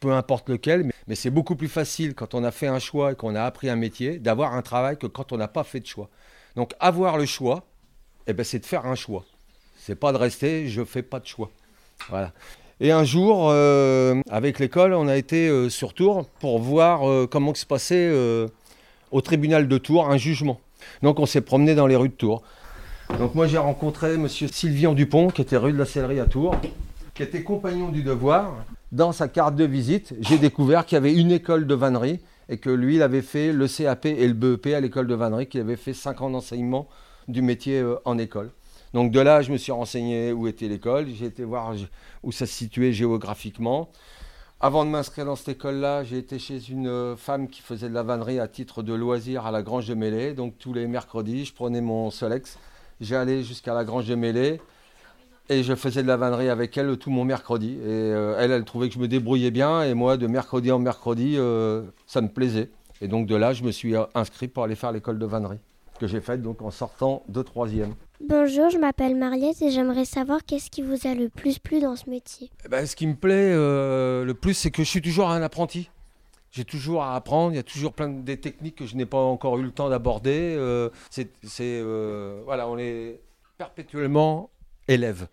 Peu 0.00 0.12
importe 0.12 0.48
lequel, 0.48 0.90
mais, 1.06 1.14
c'est 1.14 1.30
beaucoup 1.30 1.54
plus 1.54 1.68
facile 1.68 2.14
quand 2.14 2.34
on 2.34 2.42
a 2.42 2.50
fait 2.50 2.66
un 2.66 2.80
choix 2.80 3.12
et 3.12 3.14
qu'on 3.14 3.36
a 3.36 3.42
appris 3.42 3.68
un 3.70 3.76
métier 3.76 4.18
d'avoir 4.18 4.54
un 4.54 4.62
travail 4.62 4.96
que 4.96 5.06
quand 5.06 5.32
on 5.32 5.36
n'a 5.36 5.48
pas 5.48 5.62
fait 5.62 5.80
de 5.80 5.86
choix. 5.86 6.08
Donc 6.56 6.72
avoir 6.80 7.16
le 7.18 7.26
choix, 7.26 7.64
eh 8.26 8.32
ben, 8.32 8.44
c'est 8.44 8.58
de 8.58 8.66
faire 8.66 8.86
un 8.86 8.96
choix. 8.96 9.24
C'est 9.76 9.94
pas 9.94 10.12
de 10.12 10.16
rester, 10.18 10.68
je 10.68 10.84
fais 10.84 11.02
pas 11.02 11.20
de 11.20 11.26
choix. 11.26 11.50
Voilà. 12.08 12.32
Et 12.80 12.90
un 12.90 13.04
jour, 13.04 13.48
euh, 13.50 14.20
avec 14.28 14.58
l'école, 14.58 14.92
on 14.92 15.06
a 15.06 15.16
été 15.16 15.48
euh, 15.48 15.68
sur 15.68 15.94
Tours 15.94 16.26
pour 16.40 16.58
voir 16.58 17.08
euh, 17.08 17.28
comment 17.30 17.54
se 17.54 17.64
passait 17.64 18.12
au 19.12 19.20
tribunal 19.20 19.68
de 19.68 19.78
Tours 19.78 20.10
un 20.10 20.16
jugement. 20.16 20.60
Donc 21.02 21.20
on 21.20 21.26
s'est 21.26 21.42
promené 21.42 21.76
dans 21.76 21.86
les 21.86 21.94
rues 21.94 22.08
de 22.08 22.14
Tours. 22.14 22.42
Donc 23.18 23.34
moi 23.34 23.46
j'ai 23.46 23.58
rencontré 23.58 24.16
monsieur 24.16 24.48
Sylvian 24.48 24.94
Dupont 24.94 25.28
qui 25.28 25.42
était 25.42 25.56
rue 25.56 25.72
de 25.72 25.78
la 25.78 25.84
Sellerie 25.84 26.20
à 26.20 26.26
Tours, 26.26 26.56
qui 27.14 27.22
était 27.22 27.42
compagnon 27.42 27.88
du 27.88 28.02
devoir. 28.02 28.64
Dans 28.90 29.12
sa 29.12 29.28
carte 29.28 29.56
de 29.56 29.64
visite, 29.64 30.14
j'ai 30.20 30.38
découvert 30.38 30.86
qu'il 30.86 30.96
y 30.96 30.98
avait 30.98 31.14
une 31.14 31.30
école 31.30 31.66
de 31.66 31.74
vannerie 31.74 32.20
et 32.48 32.58
que 32.58 32.70
lui 32.70 32.96
il 32.96 33.02
avait 33.02 33.22
fait 33.22 33.52
le 33.52 33.68
CAP 33.68 34.06
et 34.06 34.26
le 34.26 34.34
BEP 34.34 34.66
à 34.68 34.80
l'école 34.80 35.06
de 35.06 35.14
vannerie, 35.14 35.46
qu'il 35.46 35.60
avait 35.60 35.76
fait 35.76 35.94
5 35.94 36.20
ans 36.22 36.30
d'enseignement 36.30 36.88
du 37.28 37.42
métier 37.42 37.80
euh, 37.80 37.96
en 38.04 38.18
école. 38.18 38.50
Donc 38.92 39.10
de 39.10 39.20
là, 39.20 39.40
je 39.40 39.52
me 39.52 39.56
suis 39.56 39.72
renseigné 39.72 40.32
où 40.32 40.46
était 40.46 40.68
l'école, 40.68 41.06
j'ai 41.08 41.26
été 41.26 41.44
voir 41.44 41.74
où 42.22 42.32
ça 42.32 42.46
se 42.46 42.52
situait 42.52 42.92
géographiquement. 42.92 43.90
Avant 44.60 44.84
de 44.84 44.90
m'inscrire 44.90 45.24
dans 45.24 45.34
cette 45.34 45.48
école-là, 45.48 46.04
j'ai 46.04 46.18
été 46.18 46.38
chez 46.38 46.70
une 46.70 46.86
euh, 46.86 47.16
femme 47.16 47.48
qui 47.48 47.62
faisait 47.62 47.88
de 47.88 47.94
la 47.94 48.02
vannerie 48.02 48.38
à 48.38 48.46
titre 48.46 48.82
de 48.82 48.92
loisir 48.94 49.44
à 49.46 49.50
la 49.50 49.62
Grange 49.62 49.88
de 49.88 49.94
Mêlée. 49.94 50.34
Donc 50.34 50.58
tous 50.58 50.72
les 50.72 50.86
mercredis, 50.86 51.46
je 51.46 51.54
prenais 51.54 51.80
mon 51.80 52.10
Solex 52.10 52.58
J'allais 53.02 53.42
jusqu'à 53.42 53.74
la 53.74 53.84
Grange 53.84 54.06
de 54.06 54.14
Mêlée 54.14 54.60
et 55.48 55.62
je 55.62 55.74
faisais 55.74 56.02
de 56.02 56.08
la 56.08 56.16
vannerie 56.16 56.48
avec 56.48 56.78
elle 56.78 56.96
tout 56.96 57.10
mon 57.10 57.24
mercredi. 57.24 57.72
Et 57.72 57.80
euh, 57.84 58.36
elle, 58.38 58.52
elle 58.52 58.64
trouvait 58.64 58.88
que 58.88 58.94
je 58.94 59.00
me 59.00 59.08
débrouillais 59.08 59.50
bien 59.50 59.82
et 59.82 59.92
moi, 59.92 60.16
de 60.16 60.26
mercredi 60.26 60.70
en 60.70 60.78
mercredi, 60.78 61.34
euh, 61.36 61.82
ça 62.06 62.20
me 62.20 62.28
plaisait. 62.28 62.70
Et 63.00 63.08
donc 63.08 63.26
de 63.26 63.34
là, 63.34 63.52
je 63.52 63.64
me 63.64 63.72
suis 63.72 63.94
inscrit 64.14 64.48
pour 64.48 64.62
aller 64.62 64.76
faire 64.76 64.92
l'école 64.92 65.18
de 65.18 65.26
vannerie 65.26 65.58
que 66.02 66.08
j'ai 66.08 66.20
faite 66.20 66.42
donc 66.42 66.62
en 66.62 66.72
sortant 66.72 67.22
de 67.28 67.42
troisième. 67.42 67.94
Bonjour, 68.28 68.70
je 68.70 68.78
m'appelle 68.78 69.14
Mariette 69.14 69.62
et 69.62 69.70
j'aimerais 69.70 70.04
savoir 70.04 70.40
qu'est-ce 70.44 70.68
qui 70.68 70.82
vous 70.82 71.06
a 71.06 71.14
le 71.14 71.28
plus 71.28 71.60
plu 71.60 71.80
dans 71.80 71.94
ce 71.94 72.10
métier? 72.10 72.50
Eh 72.64 72.68
ben, 72.68 72.86
ce 72.86 72.96
qui 72.96 73.06
me 73.06 73.14
plaît 73.14 73.52
euh, 73.54 74.24
le 74.24 74.34
plus, 74.34 74.54
c'est 74.54 74.70
que 74.70 74.82
je 74.82 74.88
suis 74.88 75.02
toujours 75.02 75.30
un 75.30 75.42
apprenti. 75.42 75.90
J'ai 76.52 76.66
toujours 76.66 77.02
à 77.02 77.16
apprendre, 77.16 77.52
il 77.52 77.56
y 77.56 77.58
a 77.58 77.62
toujours 77.62 77.94
plein 77.94 78.08
de 78.08 78.34
techniques 78.34 78.76
que 78.76 78.86
je 78.86 78.94
n'ai 78.94 79.06
pas 79.06 79.18
encore 79.18 79.58
eu 79.58 79.62
le 79.62 79.70
temps 79.70 79.88
d'aborder. 79.88 80.54
Euh, 80.54 80.90
c'est, 81.08 81.30
euh, 81.60 82.42
voilà, 82.44 82.68
on 82.68 82.76
est 82.76 83.20
perpétuellement 83.56 84.50
élève. 84.86 85.28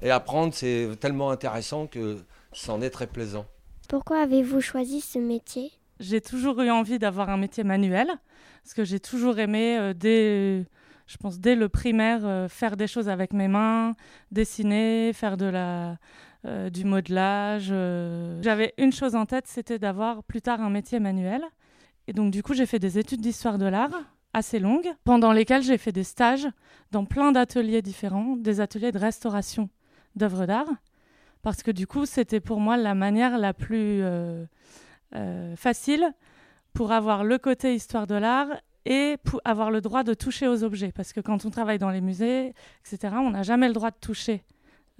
Et 0.00 0.10
apprendre, 0.10 0.54
c'est 0.54 0.88
tellement 0.98 1.30
intéressant 1.30 1.86
que 1.86 2.16
c'en 2.52 2.80
est 2.80 2.88
très 2.88 3.06
plaisant. 3.06 3.44
Pourquoi 3.86 4.22
avez-vous 4.22 4.62
choisi 4.62 5.02
ce 5.02 5.18
métier? 5.18 5.72
J'ai 6.00 6.22
toujours 6.22 6.58
eu 6.62 6.70
envie 6.70 6.98
d'avoir 6.98 7.28
un 7.28 7.36
métier 7.36 7.62
manuel, 7.62 8.08
parce 8.62 8.72
que 8.72 8.84
j'ai 8.84 9.00
toujours 9.00 9.38
aimé, 9.38 9.76
euh, 9.76 9.92
dès, 9.92 10.64
je 11.08 11.16
pense, 11.16 11.40
dès 11.40 11.56
le 11.56 11.68
primaire, 11.68 12.48
faire 12.48 12.76
des 12.76 12.86
choses 12.86 13.08
avec 13.08 13.32
mes 13.32 13.48
mains, 13.48 13.96
dessiner, 14.30 15.12
faire 15.12 15.36
de 15.36 15.46
la, 15.46 15.96
euh, 16.46 16.70
du 16.70 16.84
modelage. 16.84 17.70
Euh. 17.72 18.40
J'avais 18.42 18.72
une 18.78 18.92
chose 18.92 19.16
en 19.16 19.26
tête, 19.26 19.48
c'était 19.48 19.80
d'avoir 19.80 20.22
plus 20.22 20.40
tard 20.40 20.60
un 20.60 20.70
métier 20.70 21.00
manuel. 21.00 21.42
Et 22.06 22.12
donc 22.12 22.30
du 22.30 22.44
coup, 22.44 22.54
j'ai 22.54 22.64
fait 22.64 22.78
des 22.78 22.96
études 22.96 23.20
d'histoire 23.20 23.58
de 23.58 23.66
l'art 23.66 23.90
assez 24.32 24.60
longues, 24.60 24.88
pendant 25.02 25.32
lesquelles 25.32 25.64
j'ai 25.64 25.78
fait 25.78 25.90
des 25.90 26.04
stages 26.04 26.46
dans 26.92 27.04
plein 27.04 27.32
d'ateliers 27.32 27.82
différents, 27.82 28.36
des 28.36 28.60
ateliers 28.60 28.92
de 28.92 28.98
restauration 28.98 29.68
d'œuvres 30.14 30.46
d'art, 30.46 30.68
parce 31.42 31.64
que 31.64 31.72
du 31.72 31.88
coup, 31.88 32.06
c'était 32.06 32.40
pour 32.40 32.60
moi 32.60 32.76
la 32.76 32.94
manière 32.94 33.36
la 33.36 33.52
plus 33.52 34.00
euh, 34.02 34.46
facile 35.56 36.12
pour 36.72 36.92
avoir 36.92 37.24
le 37.24 37.38
côté 37.38 37.74
histoire 37.74 38.06
de 38.06 38.14
l'art 38.14 38.48
et 38.88 39.18
pour 39.22 39.42
avoir 39.44 39.70
le 39.70 39.82
droit 39.82 40.02
de 40.02 40.14
toucher 40.14 40.48
aux 40.48 40.64
objets. 40.64 40.92
Parce 40.92 41.12
que 41.12 41.20
quand 41.20 41.44
on 41.44 41.50
travaille 41.50 41.78
dans 41.78 41.90
les 41.90 42.00
musées, 42.00 42.54
etc., 42.80 43.14
on 43.18 43.30
n'a 43.30 43.42
jamais 43.42 43.68
le 43.68 43.74
droit 43.74 43.90
de 43.90 43.98
toucher 44.00 44.42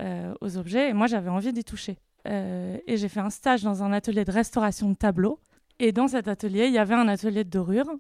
euh, 0.01 0.35
aux 0.43 0.59
objets. 0.59 0.91
Et 0.91 0.93
moi, 0.93 1.07
j'avais 1.07 1.31
envie 1.31 1.55
d'y 1.55 1.65
toucher. 1.65 1.99
Euh, 2.29 2.77
et 2.87 2.99
j'ai 2.99 3.09
fait 3.09 3.21
un 3.21 3.31
stage 3.31 3.63
dans 3.63 3.83
un 3.83 3.91
atelier 3.93 4.27
de 4.27 4.31
restauration 4.31 4.91
de 4.91 4.95
tableaux. 4.95 5.41
Et 5.79 5.93
dans 5.93 6.07
cet 6.07 6.29
atelier, 6.29 6.67
il 6.67 6.75
y 6.75 6.79
avait 6.79 6.95
un 6.95 7.09
atelier 7.09 7.45
de 7.45 7.49
dorure. 7.49 7.91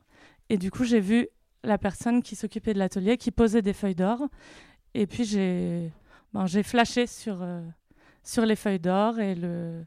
Et 0.50 0.59
du 0.59 0.71
coup, 0.71 0.85
j'ai 0.85 1.00
vu 1.00 1.26
la 1.64 1.78
personne 1.78 2.23
qui 2.23 2.37
s'occupait 2.37 2.75
de 2.75 2.78
l'atelier, 2.78 3.16
qui 3.16 3.30
posait 3.30 3.62
des 3.62 3.73
feuilles 3.73 3.95
d'or. 3.95 4.28
Et 4.92 5.07
puis, 5.07 5.25
j'ai 5.25 5.90
ben, 6.35 6.47
flashé 6.64 7.07
sur, 7.07 7.38
euh, 7.40 7.62
sur 8.23 8.45
les 8.45 8.57
feuilles 8.57 8.78
d'or 8.78 9.21
et 9.21 9.35
le, 9.35 9.87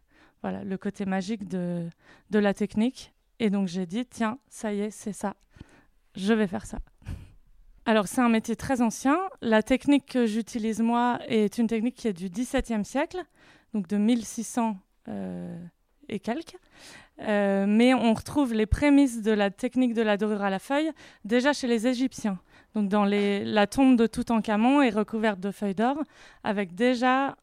côté 0.78 1.06
magique 1.06 1.48
de 1.48 1.90
la 2.32 2.56
technique. 2.56 3.14
Et 3.38 3.52
donc, 3.52 3.68
j'ai 3.68 3.86
dit, 3.86 4.04
tiens, 4.08 4.40
ça 4.50 4.74
y 4.74 4.82
est, 4.82 4.90
c'est 4.90 5.14
ça. 5.14 5.36
Je 6.16 6.34
vais 6.34 6.48
faire 6.48 6.66
ça. 6.66 6.80
Alors, 7.86 8.08
c'est 8.08 8.22
un 8.22 8.30
métier 8.30 8.56
très 8.56 8.82
ancien. 8.82 9.18
La 9.42 9.64
technique 9.64 10.06
que 10.06 10.26
j'utilise 10.26 10.82
moi 10.82 11.20
est 11.28 11.58
une 11.58 11.68
technique 11.68 11.96
qui 11.96 12.08
est 12.08 12.14
du 12.14 12.30
XVIIe 12.30 12.86
siècle, 12.86 13.18
donc 13.74 13.88
de 13.88 13.98
1600 13.98 14.78
euh, 15.08 15.58
et 16.08 16.20
quelques. 16.20 16.56
Euh, 17.22 17.66
mais 17.68 17.94
on 17.94 18.14
retrouve 18.14 18.54
les 18.54 18.66
prémices 18.66 19.22
de 19.22 19.32
la 19.32 19.50
technique 19.50 19.94
de 19.94 20.02
la 20.02 20.18
dorure 20.18 20.42
à 20.42 20.50
la 20.50 20.60
feuille 20.60 20.92
déjà 21.26 21.54
chez 21.54 21.68
les 21.68 21.88
Égyptiens. 21.88 22.40
Donc, 22.76 22.88
dans 22.88 23.06
la 23.06 23.68
tombe 23.68 23.98
de 23.98 24.08
Toutankhamon 24.08 24.82
est 24.82 24.90
recouverte 24.92 25.40
de 25.40 25.52
feuilles 25.52 25.76
d'or, 25.76 25.98
avec 26.44 26.74
déjà 26.74 27.36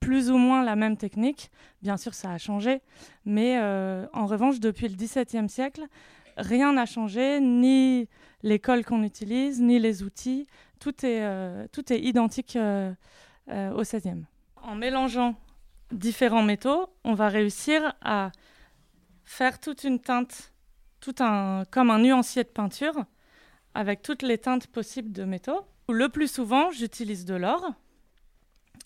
plus 0.00 0.30
ou 0.30 0.38
moins 0.38 0.62
la 0.62 0.76
même 0.76 0.96
technique. 0.96 1.50
Bien 1.82 1.96
sûr, 1.96 2.14
ça 2.14 2.30
a 2.30 2.38
changé, 2.38 2.80
mais 3.24 3.58
euh, 3.58 4.06
en 4.12 4.26
revanche, 4.26 4.60
depuis 4.60 4.88
le 4.88 4.96
XVIIe 4.96 5.48
siècle, 5.48 5.86
rien 6.36 6.72
n'a 6.72 6.86
changé, 6.86 7.40
ni 7.40 8.08
l'école 8.42 8.84
qu'on 8.84 9.02
utilise, 9.02 9.60
ni 9.60 9.78
les 9.78 10.02
outils. 10.02 10.46
Tout 10.78 11.04
est, 11.04 11.22
euh, 11.22 11.66
identique 11.90 12.56
euh, 12.56 12.92
euh, 13.48 13.70
au 13.72 13.82
16e. 13.82 14.24
En 14.62 14.74
mélangeant 14.74 15.34
différents 15.92 16.42
métaux, 16.42 16.88
on 17.04 17.14
va 17.14 17.28
réussir 17.28 17.94
à 18.02 18.30
faire 19.24 19.60
toute 19.60 19.84
une 19.84 20.00
teinte, 20.00 20.52
tout 21.00 21.14
un, 21.20 21.64
comme 21.70 21.90
un 21.90 21.98
nuancier 21.98 22.44
de 22.44 22.48
peinture, 22.48 23.04
avec 23.74 24.02
toutes 24.02 24.22
les 24.22 24.38
teintes 24.38 24.66
possibles 24.66 25.12
de 25.12 25.24
métaux. 25.24 25.60
Le 25.88 26.08
plus 26.08 26.30
souvent, 26.30 26.70
j'utilise 26.70 27.24
de 27.24 27.34
l'or. 27.34 27.72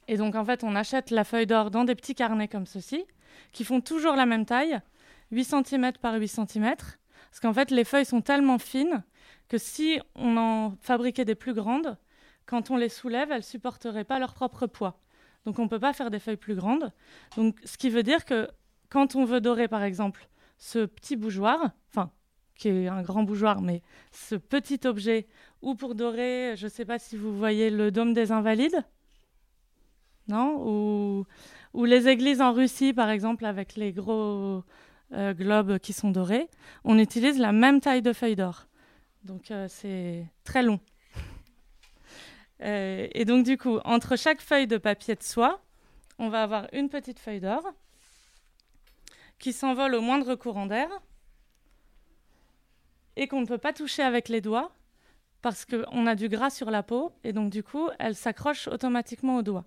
Et 0.08 0.16
donc 0.16 0.34
en 0.34 0.44
fait, 0.44 0.64
on 0.64 0.74
achète 0.74 1.10
la 1.10 1.24
feuille 1.24 1.46
d'or 1.46 1.70
dans 1.70 1.84
des 1.84 1.94
petits 1.94 2.14
carnets 2.14 2.48
comme 2.48 2.66
ceci, 2.66 3.04
qui 3.52 3.64
font 3.64 3.80
toujours 3.80 4.16
la 4.16 4.26
même 4.26 4.44
taille, 4.44 4.80
8 5.30 5.44
cm 5.44 5.92
par 6.00 6.14
8 6.14 6.28
cm, 6.28 6.74
parce 7.30 7.40
qu'en 7.40 7.54
fait, 7.54 7.70
les 7.70 7.84
feuilles 7.84 8.04
sont 8.04 8.20
tellement 8.20 8.58
fines 8.58 9.02
que 9.48 9.58
si 9.58 10.00
on 10.14 10.36
en 10.36 10.76
fabriquait 10.80 11.24
des 11.24 11.34
plus 11.34 11.54
grandes, 11.54 11.96
quand 12.46 12.70
on 12.70 12.76
les 12.76 12.88
soulève, 12.88 13.30
elles 13.30 13.38
ne 13.38 13.42
supporteraient 13.42 14.04
pas 14.04 14.18
leur 14.18 14.34
propre 14.34 14.66
poids. 14.66 15.00
Donc 15.44 15.58
on 15.58 15.64
ne 15.64 15.68
peut 15.68 15.78
pas 15.78 15.92
faire 15.92 16.10
des 16.10 16.18
feuilles 16.18 16.36
plus 16.36 16.54
grandes. 16.54 16.92
Donc 17.36 17.58
ce 17.64 17.78
qui 17.78 17.90
veut 17.90 18.02
dire 18.02 18.24
que 18.24 18.48
quand 18.88 19.14
on 19.14 19.24
veut 19.24 19.40
dorer, 19.40 19.68
par 19.68 19.84
exemple, 19.84 20.28
ce 20.58 20.84
petit 20.84 21.16
bougeoir, 21.16 21.70
enfin, 21.88 22.10
qui 22.56 22.68
est 22.68 22.88
un 22.88 23.02
grand 23.02 23.22
bougeoir, 23.22 23.62
mais 23.62 23.82
ce 24.12 24.34
petit 24.34 24.80
objet, 24.84 25.28
ou 25.62 25.74
pour 25.74 25.94
dorer, 25.94 26.54
je 26.56 26.66
ne 26.66 26.70
sais 26.70 26.84
pas 26.84 26.98
si 26.98 27.16
vous 27.16 27.36
voyez 27.36 27.70
le 27.70 27.90
dôme 27.90 28.12
des 28.12 28.32
Invalides, 28.32 28.84
non? 30.28 30.62
Ou, 30.66 31.24
ou 31.72 31.84
les 31.84 32.08
églises 32.08 32.40
en 32.40 32.52
Russie, 32.52 32.92
par 32.92 33.10
exemple, 33.10 33.44
avec 33.44 33.76
les 33.76 33.92
gros 33.92 34.64
euh, 35.12 35.34
globes 35.34 35.78
qui 35.78 35.92
sont 35.92 36.10
dorés, 36.10 36.48
on 36.84 36.98
utilise 36.98 37.38
la 37.38 37.52
même 37.52 37.80
taille 37.80 38.02
de 38.02 38.12
feuille 38.12 38.36
d'or. 38.36 38.66
Donc 39.24 39.50
euh, 39.50 39.66
c'est 39.68 40.26
très 40.44 40.62
long. 40.62 40.80
Euh, 42.62 43.08
et 43.12 43.24
donc 43.24 43.46
du 43.46 43.56
coup, 43.56 43.78
entre 43.86 44.16
chaque 44.16 44.42
feuille 44.42 44.66
de 44.66 44.76
papier 44.76 45.14
de 45.14 45.22
soie, 45.22 45.62
on 46.18 46.28
va 46.28 46.42
avoir 46.42 46.66
une 46.74 46.90
petite 46.90 47.18
feuille 47.18 47.40
d'or 47.40 47.62
qui 49.38 49.54
s'envole 49.54 49.94
au 49.94 50.02
moindre 50.02 50.34
courant 50.34 50.66
d'air 50.66 50.90
et 53.16 53.28
qu'on 53.28 53.40
ne 53.40 53.46
peut 53.46 53.56
pas 53.56 53.72
toucher 53.72 54.02
avec 54.02 54.28
les 54.28 54.42
doigts 54.42 54.72
parce 55.40 55.64
qu'on 55.64 56.06
a 56.06 56.14
du 56.14 56.28
gras 56.28 56.50
sur 56.50 56.70
la 56.70 56.82
peau 56.82 57.12
et 57.24 57.32
donc 57.32 57.50
du 57.50 57.62
coup, 57.62 57.88
elle 57.98 58.14
s'accroche 58.14 58.68
automatiquement 58.68 59.38
aux 59.38 59.42
doigts. 59.42 59.64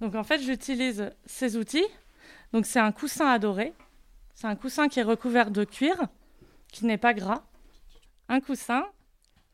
Donc 0.00 0.14
en 0.14 0.22
fait, 0.22 0.40
j'utilise 0.40 1.10
ces 1.26 1.56
outils. 1.56 1.86
Donc 2.52 2.66
c'est 2.66 2.80
un 2.80 2.92
coussin 2.92 3.26
à 3.26 3.38
dorer. 3.38 3.74
C'est 4.34 4.46
un 4.46 4.56
coussin 4.56 4.88
qui 4.88 5.00
est 5.00 5.04
recouvert 5.04 5.50
de 5.50 5.64
cuir, 5.64 5.94
qui 6.72 6.86
n'est 6.86 6.98
pas 6.98 7.14
gras. 7.14 7.42
Un 8.28 8.40
coussin, 8.40 8.84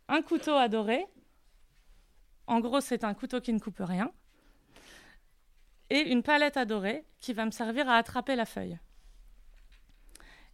un 0.09 0.23
couteau 0.23 0.55
à 0.55 0.69
dorer. 0.69 1.05
En 2.47 2.61
gros, 2.61 2.81
c'est 2.81 3.05
un 3.05 3.15
couteau 3.15 3.41
qui 3.41 3.53
ne 3.53 3.59
coupe 3.59 3.81
rien. 3.81 4.11
Et 5.91 6.01
une 6.01 6.23
palette 6.23 6.57
à 6.57 6.65
dorer 6.65 7.05
qui 7.19 7.33
va 7.33 7.45
me 7.45 7.51
servir 7.51 7.89
à 7.89 7.97
attraper 7.97 8.37
la 8.37 8.45
feuille. 8.45 8.79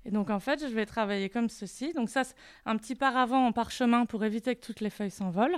Et 0.04 0.11
donc 0.11 0.31
en 0.31 0.40
fait, 0.40 0.61
je 0.61 0.75
vais 0.75 0.87
travailler 0.87 1.31
comme 1.31 1.49
ceci. 1.49 1.93
Donc 1.93 2.11
ça, 2.11 2.25
c'est 2.25 2.35
un 2.66 2.76
petit 2.76 2.95
paravent 2.95 3.47
en 3.47 3.52
parchemin 3.52 4.07
pour 4.07 4.25
éviter 4.25 4.54
que 4.54 4.64
toutes 4.64 4.81
les 4.81 4.90
feuilles 4.90 5.11
s'envolent. 5.11 5.57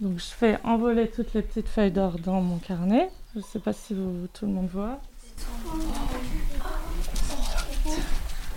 Donc 0.00 0.18
je 0.18 0.28
fais 0.28 0.58
envoler 0.64 1.10
toutes 1.10 1.34
les 1.34 1.42
petites 1.42 1.68
feuilles 1.68 1.90
d'or 1.90 2.18
dans 2.18 2.40
mon 2.40 2.58
carnet. 2.58 3.10
Je 3.34 3.40
ne 3.40 3.44
sais 3.44 3.58
pas 3.58 3.72
si 3.72 3.94
tout 4.32 4.46
le 4.46 4.52
monde 4.52 4.68
voit. 4.68 5.00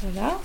Voilà. 0.04 0.38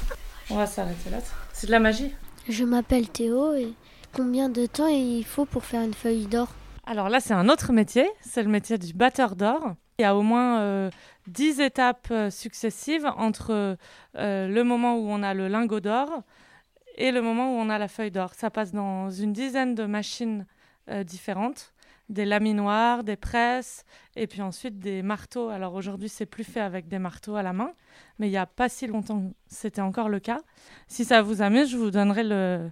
On 0.50 0.56
va 0.56 0.66
s'arrêter 0.66 1.10
là. 1.10 1.18
C'est 1.52 1.66
de 1.66 1.72
la 1.72 1.80
magie. 1.80 2.14
Je 2.48 2.64
m'appelle 2.64 3.08
Théo 3.08 3.54
et 3.54 3.74
combien 4.14 4.48
de 4.48 4.66
temps 4.66 4.86
il 4.86 5.24
faut 5.24 5.44
pour 5.44 5.64
faire 5.64 5.82
une 5.82 5.94
feuille 5.94 6.26
d'or? 6.26 6.48
Alors 6.86 7.08
là, 7.08 7.20
c'est 7.20 7.34
un 7.34 7.48
autre 7.48 7.72
métier. 7.72 8.08
C'est 8.20 8.42
le 8.42 8.48
métier 8.48 8.78
du 8.78 8.94
batteur 8.94 9.36
d'or. 9.36 9.74
Il 9.98 10.02
y 10.02 10.04
a 10.04 10.14
au 10.14 10.22
moins 10.22 10.60
euh, 10.60 10.90
10 11.26 11.60
étapes 11.60 12.08
euh, 12.12 12.30
successives 12.30 13.06
entre 13.16 13.76
euh, 14.16 14.48
le 14.48 14.62
moment 14.62 14.96
où 14.96 15.08
on 15.08 15.22
a 15.22 15.34
le 15.34 15.48
lingot 15.48 15.80
d'or 15.80 16.22
et 16.96 17.10
le 17.10 17.20
moment 17.20 17.52
où 17.52 17.58
on 17.58 17.68
a 17.68 17.78
la 17.78 17.88
feuille 17.88 18.12
d'or. 18.12 18.34
Ça 18.34 18.50
passe 18.50 18.72
dans 18.72 19.10
une 19.10 19.32
dizaine 19.32 19.74
de 19.74 19.86
machines 19.86 20.46
euh, 20.88 21.02
différentes, 21.02 21.72
des 22.08 22.24
laminoirs, 22.24 23.04
des 23.04 23.16
presses, 23.16 23.84
et 24.16 24.26
puis 24.26 24.42
ensuite 24.42 24.78
des 24.78 25.02
marteaux. 25.02 25.48
Alors 25.48 25.74
aujourd'hui, 25.74 26.08
c'est 26.08 26.26
plus 26.26 26.44
fait 26.44 26.60
avec 26.60 26.88
des 26.88 26.98
marteaux 26.98 27.36
à 27.36 27.42
la 27.42 27.52
main, 27.52 27.72
mais 28.18 28.28
il 28.28 28.30
n'y 28.30 28.36
a 28.36 28.46
pas 28.46 28.68
si 28.68 28.86
longtemps, 28.86 29.32
c'était 29.46 29.80
encore 29.80 30.08
le 30.08 30.20
cas. 30.20 30.40
Si 30.86 31.04
ça 31.04 31.22
vous 31.22 31.42
amuse, 31.42 31.70
je 31.70 31.76
vous 31.76 31.90
donnerai 31.90 32.24
le, 32.24 32.70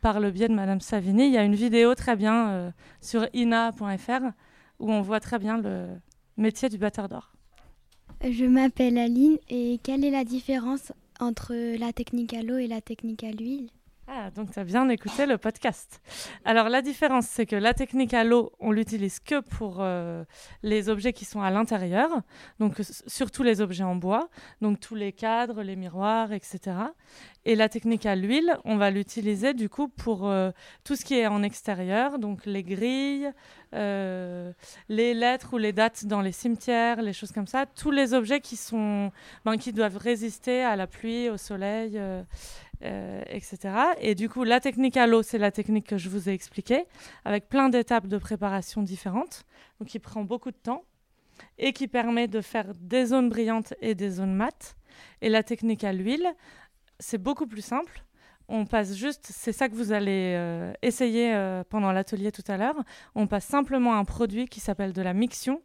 par 0.00 0.20
le 0.20 0.30
biais 0.30 0.48
de 0.48 0.54
Madame 0.54 0.80
Savini, 0.80 1.26
il 1.26 1.32
y 1.32 1.38
a 1.38 1.44
une 1.44 1.54
vidéo 1.54 1.94
très 1.94 2.16
bien 2.16 2.48
euh, 2.50 2.70
sur 3.00 3.28
ina.fr 3.34 4.32
où 4.78 4.90
on 4.90 5.02
voit 5.02 5.20
très 5.20 5.38
bien 5.38 5.58
le 5.58 5.88
métier 6.36 6.68
du 6.68 6.78
batteur 6.78 7.08
d'or. 7.08 7.32
Je 8.22 8.44
m'appelle 8.44 8.98
Aline 8.98 9.38
et 9.48 9.78
quelle 9.82 10.04
est 10.04 10.10
la 10.10 10.24
différence 10.24 10.92
entre 11.20 11.54
la 11.78 11.92
technique 11.92 12.34
à 12.34 12.42
l'eau 12.42 12.56
et 12.56 12.66
la 12.66 12.80
technique 12.80 13.24
à 13.24 13.30
l'huile? 13.30 13.70
Ah, 14.12 14.28
donc 14.32 14.50
tu 14.50 14.58
as 14.58 14.64
bien 14.64 14.88
écouté 14.88 15.24
le 15.24 15.38
podcast. 15.38 16.02
Alors 16.44 16.68
la 16.68 16.82
différence, 16.82 17.26
c'est 17.26 17.46
que 17.46 17.54
la 17.54 17.74
technique 17.74 18.12
à 18.12 18.24
l'eau, 18.24 18.50
on 18.58 18.72
l'utilise 18.72 19.20
que 19.20 19.38
pour 19.38 19.76
euh, 19.78 20.24
les 20.64 20.88
objets 20.88 21.12
qui 21.12 21.24
sont 21.24 21.42
à 21.42 21.50
l'intérieur, 21.52 22.10
donc 22.58 22.80
surtout 23.06 23.44
les 23.44 23.60
objets 23.60 23.84
en 23.84 23.94
bois, 23.94 24.28
donc 24.62 24.80
tous 24.80 24.96
les 24.96 25.12
cadres, 25.12 25.62
les 25.62 25.76
miroirs, 25.76 26.32
etc. 26.32 26.76
Et 27.44 27.54
la 27.54 27.68
technique 27.68 28.04
à 28.04 28.16
l'huile, 28.16 28.58
on 28.64 28.78
va 28.78 28.90
l'utiliser 28.90 29.54
du 29.54 29.68
coup 29.68 29.86
pour 29.86 30.28
euh, 30.28 30.50
tout 30.82 30.96
ce 30.96 31.04
qui 31.04 31.14
est 31.14 31.28
en 31.28 31.44
extérieur, 31.44 32.18
donc 32.18 32.46
les 32.46 32.64
grilles, 32.64 33.30
euh, 33.74 34.52
les 34.88 35.14
lettres 35.14 35.54
ou 35.54 35.58
les 35.58 35.72
dates 35.72 36.04
dans 36.06 36.20
les 36.20 36.32
cimetières, 36.32 37.00
les 37.00 37.12
choses 37.12 37.30
comme 37.30 37.46
ça, 37.46 37.64
tous 37.64 37.92
les 37.92 38.12
objets 38.12 38.40
qui 38.40 38.56
sont, 38.56 39.12
ben, 39.44 39.56
qui 39.56 39.72
doivent 39.72 39.98
résister 39.98 40.64
à 40.64 40.74
la 40.74 40.88
pluie, 40.88 41.28
au 41.28 41.36
soleil. 41.36 42.00
Euh, 42.82 43.22
etc. 43.26 43.74
Et 44.00 44.14
du 44.14 44.28
coup, 44.28 44.44
la 44.44 44.60
technique 44.60 44.96
à 44.96 45.06
l'eau, 45.06 45.22
c'est 45.22 45.38
la 45.38 45.50
technique 45.50 45.86
que 45.86 45.98
je 45.98 46.08
vous 46.08 46.28
ai 46.28 46.32
expliquée, 46.32 46.84
avec 47.24 47.48
plein 47.48 47.68
d'étapes 47.68 48.06
de 48.06 48.18
préparation 48.18 48.82
différentes, 48.82 49.44
donc 49.78 49.88
qui 49.88 49.98
prend 49.98 50.24
beaucoup 50.24 50.50
de 50.50 50.56
temps 50.56 50.84
et 51.58 51.72
qui 51.72 51.88
permet 51.88 52.28
de 52.28 52.40
faire 52.40 52.72
des 52.74 53.06
zones 53.06 53.28
brillantes 53.28 53.74
et 53.80 53.94
des 53.94 54.10
zones 54.10 54.34
mates. 54.34 54.76
Et 55.20 55.28
la 55.28 55.42
technique 55.42 55.84
à 55.84 55.92
l'huile, 55.92 56.26
c'est 56.98 57.18
beaucoup 57.18 57.46
plus 57.46 57.62
simple. 57.62 58.04
On 58.48 58.66
passe 58.66 58.94
juste, 58.94 59.28
c'est 59.30 59.52
ça 59.52 59.68
que 59.68 59.74
vous 59.74 59.92
allez 59.92 60.34
euh, 60.36 60.72
essayer 60.82 61.34
euh, 61.34 61.62
pendant 61.68 61.92
l'atelier 61.92 62.32
tout 62.32 62.42
à 62.48 62.56
l'heure. 62.56 62.82
On 63.14 63.26
passe 63.26 63.44
simplement 63.44 63.96
un 63.96 64.04
produit 64.04 64.48
qui 64.48 64.58
s'appelle 64.58 64.92
de 64.92 65.02
la 65.02 65.14
mixion, 65.14 65.62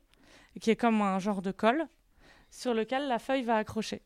qui 0.61 0.69
est 0.69 0.75
comme 0.75 1.01
un 1.01 1.17
genre 1.19 1.41
de 1.41 1.51
colle, 1.51 1.87
sur 2.51 2.73
lequel 2.73 3.07
la 3.07 3.19
feuille 3.19 3.43
va 3.43 3.55
accrocher. 3.55 4.01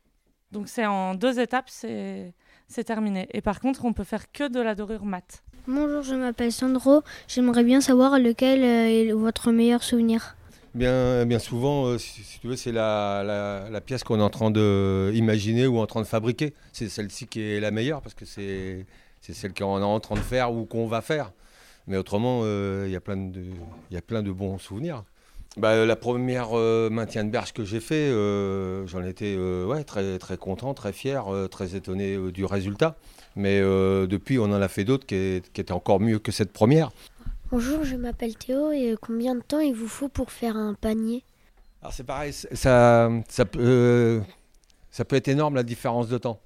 Donc 0.52 0.68
c'est 0.68 0.86
en 0.86 1.14
deux 1.14 1.40
étapes, 1.40 1.70
c'est 1.70 2.34
c'est 2.70 2.86
terminé. 2.86 3.28
Et 3.34 3.42
par 3.42 3.60
contre, 3.60 3.84
on 3.84 3.92
peut 3.94 4.04
faire 4.06 4.32
que 4.32 4.48
de 4.48 4.62
la 4.62 4.76
dorure 4.76 5.04
mate. 5.04 5.44
Bonjour, 5.68 6.02
je 6.04 6.16
m'appelle 6.16 6.52
Sandro. 6.54 7.04
J'aimerais 7.28 7.64
bien 7.64 7.82
savoir 7.82 8.18
lequel 8.18 8.64
euh, 8.64 8.88
est 9.10 9.12
votre 9.12 9.52
meilleur 9.52 9.84
souvenir. 9.84 10.36
Bien, 10.76 11.26
bien 11.26 11.40
souvent, 11.40 11.86
euh, 11.88 11.98
si, 11.98 12.24
si 12.24 12.40
tu 12.40 12.48
veux, 12.48 12.56
c'est 12.56 12.72
la, 12.72 13.24
la- 13.26 13.70
la 13.70 13.82
pièce 13.82 14.04
qu'on 14.04 14.20
est 14.20 14.24
en 14.24 14.30
train 14.30 14.52
d'imaginer 14.52 15.68
ou 15.68 15.80
en 15.80 15.88
train 15.88 16.00
de 16.02 16.06
fabriquer. 16.08 16.54
C'est 16.72 16.90
celle-ci 16.90 17.28
qui 17.28 17.42
est 17.42 17.60
la 17.60 17.72
meilleure 17.72 18.02
parce 18.02 18.14
que 18.16 18.24
c'est 18.26 18.86
celle 19.22 19.54
qu'on 19.54 19.80
est 19.80 19.84
en 19.84 20.00
train 20.00 20.16
de 20.16 20.20
faire 20.22 20.54
ou 20.54 20.66
qu'on 20.66 20.88
va 20.88 21.02
faire. 21.02 21.32
Mais 21.88 21.98
autrement, 21.98 22.42
euh, 22.44 22.84
il 22.86 22.92
y 22.92 22.96
a 22.96 23.02
plein 23.02 23.18
de- 23.18 23.42
il 23.90 23.94
y 23.94 23.98
a 23.98 24.02
plein 24.02 24.22
de 24.22 24.32
bons 24.32 24.60
souvenirs. 24.60 25.04
Bah, 25.58 25.86
la 25.86 25.96
première 25.96 26.58
euh, 26.58 26.90
maintien 26.90 27.24
de 27.24 27.30
berge 27.30 27.54
que 27.54 27.66
j'ai 27.66 27.80
fait, 27.80 28.10
euh, 28.10 28.86
j'en 28.88 29.04
étais 29.04 29.36
euh, 29.38 29.66
ouais, 29.66 29.84
très, 29.84 30.20
très 30.20 30.38
content, 30.38 30.74
très 30.74 30.94
fier, 30.94 31.28
euh, 31.28 31.48
très 31.48 31.76
étonné 31.76 32.16
euh, 32.16 32.32
du 32.32 32.46
résultat. 32.46 32.96
Mais 33.36 33.60
euh, 33.60 34.06
depuis, 34.06 34.38
on 34.38 34.46
en 34.46 34.62
a 34.62 34.68
fait 34.68 34.84
d'autres 34.84 35.06
qui, 35.06 35.16
étaient 35.16 35.72
encore 35.72 36.00
mieux 36.00 36.20
que 36.20 36.32
cette 36.32 36.54
première. 36.54 36.92
Bonjour, 37.52 37.84
je 37.84 37.96
m'appelle 37.96 38.36
Théo 38.38 38.72
et 38.72 38.96
combien 39.02 39.34
de 39.34 39.42
temps 39.42 39.60
il 39.60 39.74
vous 39.74 39.88
faut 39.88 40.08
pour 40.08 40.32
faire 40.32 40.56
un 40.56 40.76
panier? 40.76 41.24
Alors 41.82 41.94
c'est 41.94 42.04
pareil, 42.04 42.32
ça, 42.32 43.10
ça, 43.28 43.46
peut, 43.46 43.60
euh, 43.60 44.20
ça 44.92 45.04
peut 45.04 45.16
être 45.16 45.30
énorme 45.30 45.56
la 45.56 45.64
différence 45.64 46.10
de 46.10 46.18
temps. 46.18 46.40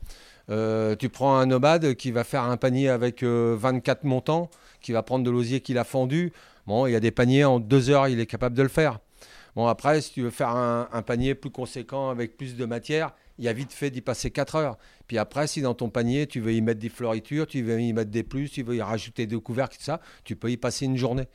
Euh, 0.49 0.95
tu 0.95 1.09
prends 1.09 1.35
un 1.37 1.45
nomade 1.45 1.95
qui 1.95 2.11
va 2.11 2.23
faire 2.23 2.43
un 2.43 2.57
panier 2.57 2.89
avec 2.89 3.23
euh, 3.23 3.55
24 3.59 4.03
montants, 4.03 4.49
qui 4.81 4.91
va 4.91 5.03
prendre 5.03 5.25
de 5.25 5.31
l'osier 5.31 5.61
qu'il 5.61 5.77
a 5.77 5.83
fendu. 5.83 6.31
Bon, 6.65 6.87
il 6.87 6.93
y 6.93 6.95
a 6.95 6.99
des 6.99 7.11
paniers 7.11 7.43
en 7.43 7.59
deux 7.59 7.89
heures, 7.89 8.07
il 8.07 8.19
est 8.19 8.25
capable 8.25 8.55
de 8.55 8.63
le 8.63 8.69
faire. 8.69 8.99
Bon, 9.55 9.67
après, 9.67 10.01
si 10.01 10.13
tu 10.13 10.21
veux 10.21 10.31
faire 10.31 10.49
un, 10.49 11.01
panier 11.03 11.35
plus 11.35 11.51
conséquent 11.51 12.09
avec 12.09 12.37
plus 12.37 12.55
de 12.55 12.65
matière, 12.65 13.13
il 13.37 13.45
y 13.45 13.47
a 13.47 13.53
vite 13.53 13.71
fait 13.71 13.91
d'y 13.91 14.01
passer 14.01 14.31
4 14.31 14.55
heures. 14.55 14.77
Puis 15.07 15.17
après, 15.17 15.45
si 15.45 15.61
dans 15.61 15.75
ton 15.75 15.89
panier, 15.89 16.25
tu 16.25 16.39
veux 16.39 16.53
y 16.53 16.61
mettre 16.61 16.79
des 16.79 16.89
fleuritures, 16.89 17.45
tu 17.45 17.61
veux 17.61 17.79
y 17.79 17.93
mettre 17.93 18.09
des 18.09 18.23
plus, 18.23 18.49
tu 18.49 18.63
veux 18.63 18.75
y 18.75 18.81
rajouter 18.81 19.27
des 19.27 19.39
couvercles, 19.39 19.77
tout 19.77 19.83
ça, 19.83 20.01
tu 20.23 20.35
peux 20.35 20.49
y 20.49 20.57
passer 20.57 20.85
une 20.85 20.97
journée. 20.97 21.27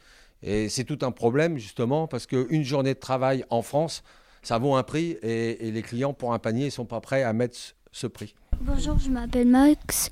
Et 0.42 0.68
c'est 0.68 0.84
tout 0.84 0.98
un 1.02 1.12
problème, 1.12 1.58
justement, 1.58 2.08
parce 2.08 2.26
qu'une 2.26 2.64
journée 2.64 2.94
de 2.94 2.98
travail 2.98 3.44
en 3.50 3.62
France, 3.62 4.02
ça 4.42 4.58
vaut 4.58 4.74
un 4.74 4.82
prix 4.82 5.16
et, 5.22 5.70
les 5.70 5.82
clients 5.82 6.12
pour 6.12 6.32
un 6.32 6.38
panier 6.38 6.66
ne 6.66 6.70
sont 6.70 6.86
pas 6.86 7.00
prêts 7.00 7.22
à 7.22 7.32
mettre 7.32 7.56
ce- 7.92 8.06
prix. 8.06 8.34
Bonjour, 8.60 8.98
je 8.98 9.10
m'appelle 9.10 9.48
Max. 9.48 10.10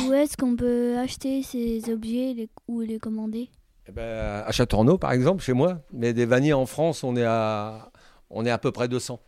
Où 0.00 0.12
est-ce 0.12 0.36
qu'on 0.36 0.56
peut 0.56 0.96
acheter 0.98 1.42
ces 1.42 1.90
objets 1.90 2.48
ou 2.66 2.80
les 2.80 2.98
commander? 2.98 3.48
Eh 3.88 3.92
ben, 3.92 4.44
à 4.46 4.52
Châteaurenaud, 4.52 4.98
par 4.98 5.12
exemple, 5.12 5.42
chez 5.42 5.54
moi, 5.54 5.78
mais 5.92 6.12
des 6.12 6.26
vanniers 6.26 6.52
en 6.52 6.66
France, 6.66 7.02
on 7.04 7.16
est 7.16 7.24
à, 7.24 7.90
on 8.28 8.44
est 8.44 8.50
à 8.50 8.58
peu 8.58 8.70
près 8.70 8.86
200. 8.86 9.18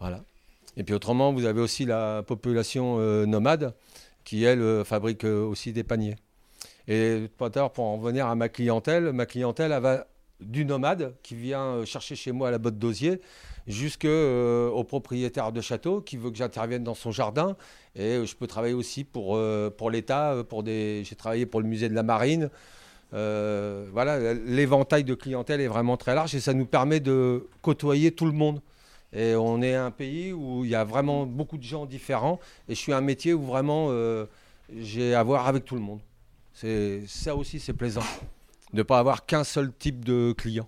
Voilà. 0.00 0.20
Et 0.76 0.82
puis 0.82 0.94
autrement, 0.94 1.32
vous 1.32 1.44
avez 1.44 1.60
aussi 1.60 1.84
la 1.84 2.24
population 2.24 2.96
euh, 2.98 3.24
nomade 3.24 3.74
qui, 4.24 4.42
elle, 4.42 4.60
euh, 4.60 4.84
fabrique 4.84 5.24
euh, 5.24 5.44
aussi 5.44 5.72
des 5.72 5.84
paniers. 5.84 6.16
Et 6.88 7.28
à 7.40 7.48
l'heure, 7.54 7.72
pour 7.72 7.84
en 7.84 7.96
revenir 7.96 8.26
à 8.26 8.34
ma 8.34 8.48
clientèle, 8.48 9.12
ma 9.12 9.26
clientèle, 9.26 9.70
va 9.80 10.06
du 10.40 10.64
nomade 10.64 11.14
qui 11.22 11.36
vient 11.36 11.84
chercher 11.84 12.16
chez 12.16 12.32
moi 12.32 12.48
à 12.48 12.50
la 12.50 12.58
botte 12.58 12.76
d'osier 12.76 13.20
jusqu'au 13.68 14.84
propriétaire 14.84 15.52
de 15.52 15.60
château 15.60 16.02
qui 16.02 16.16
veut 16.16 16.30
que 16.30 16.36
j'intervienne 16.36 16.82
dans 16.82 16.94
son 16.94 17.12
jardin. 17.12 17.56
Et 17.94 18.26
je 18.26 18.36
peux 18.36 18.46
travailler 18.46 18.74
aussi 18.74 19.04
pour, 19.04 19.40
pour 19.78 19.90
l'État. 19.90 20.44
Pour 20.46 20.62
des... 20.62 21.02
J'ai 21.04 21.14
travaillé 21.14 21.46
pour 21.46 21.62
le 21.62 21.66
musée 21.66 21.88
de 21.88 21.94
la 21.94 22.02
Marine. 22.02 22.50
Voilà, 23.12 24.34
l'éventail 24.34 25.04
de 25.04 25.14
clientèle 25.14 25.60
est 25.60 25.68
vraiment 25.68 25.96
très 25.96 26.14
large 26.14 26.34
et 26.34 26.40
ça 26.40 26.54
nous 26.54 26.66
permet 26.66 27.00
de 27.00 27.48
côtoyer 27.62 28.12
tout 28.12 28.26
le 28.26 28.32
monde. 28.32 28.60
Et 29.12 29.36
on 29.36 29.62
est 29.62 29.76
un 29.76 29.92
pays 29.92 30.32
où 30.32 30.64
il 30.64 30.70
y 30.70 30.74
a 30.74 30.82
vraiment 30.82 31.24
beaucoup 31.24 31.56
de 31.56 31.62
gens 31.62 31.86
différents. 31.86 32.40
Et 32.68 32.74
je 32.74 32.80
suis 32.80 32.92
un 32.92 33.00
métier 33.00 33.32
où 33.32 33.44
vraiment 33.44 33.86
euh, 33.90 34.26
j'ai 34.76 35.14
à 35.14 35.22
voir 35.22 35.46
avec 35.46 35.64
tout 35.64 35.76
le 35.76 35.80
monde. 35.80 36.00
C'est 36.52 37.02
ça 37.06 37.36
aussi, 37.36 37.60
c'est 37.60 37.72
plaisant 37.72 38.02
de 38.72 38.78
ne 38.78 38.82
pas 38.82 38.98
avoir 38.98 39.24
qu'un 39.24 39.44
seul 39.44 39.72
type 39.72 40.04
de 40.04 40.32
client. 40.36 40.66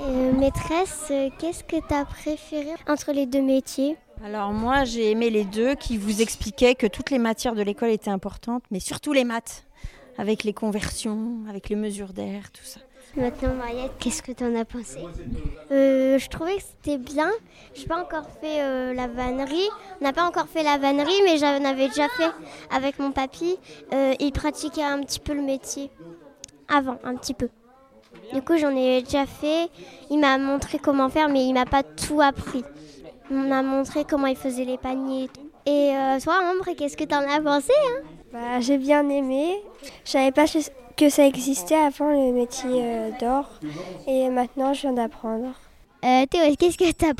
Euh, 0.00 0.32
maîtresse, 0.32 1.12
qu'est-ce 1.38 1.62
que 1.62 1.76
tu 1.86 1.94
as 1.94 2.06
préféré 2.06 2.70
entre 2.88 3.12
les 3.12 3.26
deux 3.26 3.42
métiers? 3.42 3.96
Alors 4.24 4.52
moi, 4.52 4.84
j'ai 4.84 5.10
aimé 5.10 5.28
les 5.28 5.44
deux 5.44 5.74
qui 5.74 5.98
vous 5.98 6.22
expliquaient 6.22 6.74
que 6.74 6.86
toutes 6.86 7.10
les 7.10 7.18
matières 7.18 7.54
de 7.54 7.60
l'école 7.60 7.90
étaient 7.90 8.10
importantes, 8.10 8.62
mais 8.70 8.80
surtout 8.80 9.12
les 9.12 9.24
maths, 9.24 9.65
avec 10.18 10.44
les 10.44 10.52
conversions, 10.52 11.40
avec 11.48 11.68
les 11.68 11.76
mesures 11.76 12.12
d'air, 12.12 12.50
tout 12.52 12.64
ça. 12.64 12.80
Maintenant, 13.16 13.54
Mariette, 13.54 13.92
qu'est-ce 13.98 14.22
que 14.22 14.32
tu 14.32 14.44
en 14.44 14.54
as 14.56 14.64
pensé? 14.66 14.98
Euh, 15.70 16.18
Je 16.18 16.28
trouvais 16.28 16.56
que 16.56 16.62
c'était 16.62 16.98
bien. 16.98 17.30
Je 17.74 17.80
n'ai 17.80 17.86
pas 17.86 18.02
encore 18.02 18.26
fait 18.42 18.60
euh, 18.60 18.92
la 18.92 19.06
vannerie. 19.06 19.68
On 20.00 20.04
n'a 20.04 20.12
pas 20.12 20.26
encore 20.26 20.48
fait 20.48 20.62
la 20.62 20.76
vannerie, 20.76 21.22
mais 21.24 21.38
j'en 21.38 21.64
avais 21.64 21.88
déjà 21.88 22.08
fait 22.10 22.30
avec 22.70 22.98
mon 22.98 23.12
papy. 23.12 23.56
Euh, 23.94 24.12
il 24.20 24.32
pratiquait 24.32 24.82
un 24.82 25.00
petit 25.00 25.20
peu 25.20 25.32
le 25.32 25.40
métier 25.40 25.90
avant, 26.68 26.98
un 27.04 27.14
petit 27.16 27.32
peu. 27.32 27.48
Du 28.34 28.42
coup, 28.42 28.58
j'en 28.58 28.76
ai 28.76 29.00
déjà 29.02 29.24
fait. 29.24 29.70
Il 30.10 30.18
m'a 30.18 30.36
montré 30.36 30.78
comment 30.78 31.08
faire, 31.08 31.30
mais 31.30 31.46
il 31.46 31.54
m'a 31.54 31.64
pas 31.64 31.82
tout 31.82 32.20
appris. 32.20 32.64
On 33.30 33.50
a 33.50 33.62
montré 33.62 34.04
comment 34.04 34.26
il 34.26 34.36
faisait 34.36 34.64
les 34.64 34.78
paniers. 34.78 35.30
Et 35.64 35.92
toi, 36.22 36.34
Ambre, 36.44 36.76
qu'est-ce 36.76 36.96
que 36.96 37.04
tu 37.04 37.14
en 37.14 37.28
as 37.28 37.40
pensé 37.40 37.72
hein? 37.88 38.02
Bah, 38.32 38.60
J'ai 38.60 38.78
bien 38.78 39.08
aimé. 39.08 39.56
Je 40.04 40.10
savais 40.10 40.32
pas 40.32 40.46
que 40.96 41.10
ça 41.10 41.26
existait 41.26 41.76
avant 41.76 42.10
le 42.10 42.32
métier 42.32 42.70
euh, 42.72 43.10
d'or 43.20 43.50
et 44.06 44.30
maintenant 44.30 44.72
je 44.72 44.82
viens 44.82 44.94
d'apprendre. 44.94 45.52
Euh, 46.04 46.24
Théo, 46.26 46.54
qu'est-ce 46.58 46.78
que 46.78 46.90
tu 46.90 47.04
as, 47.04 47.12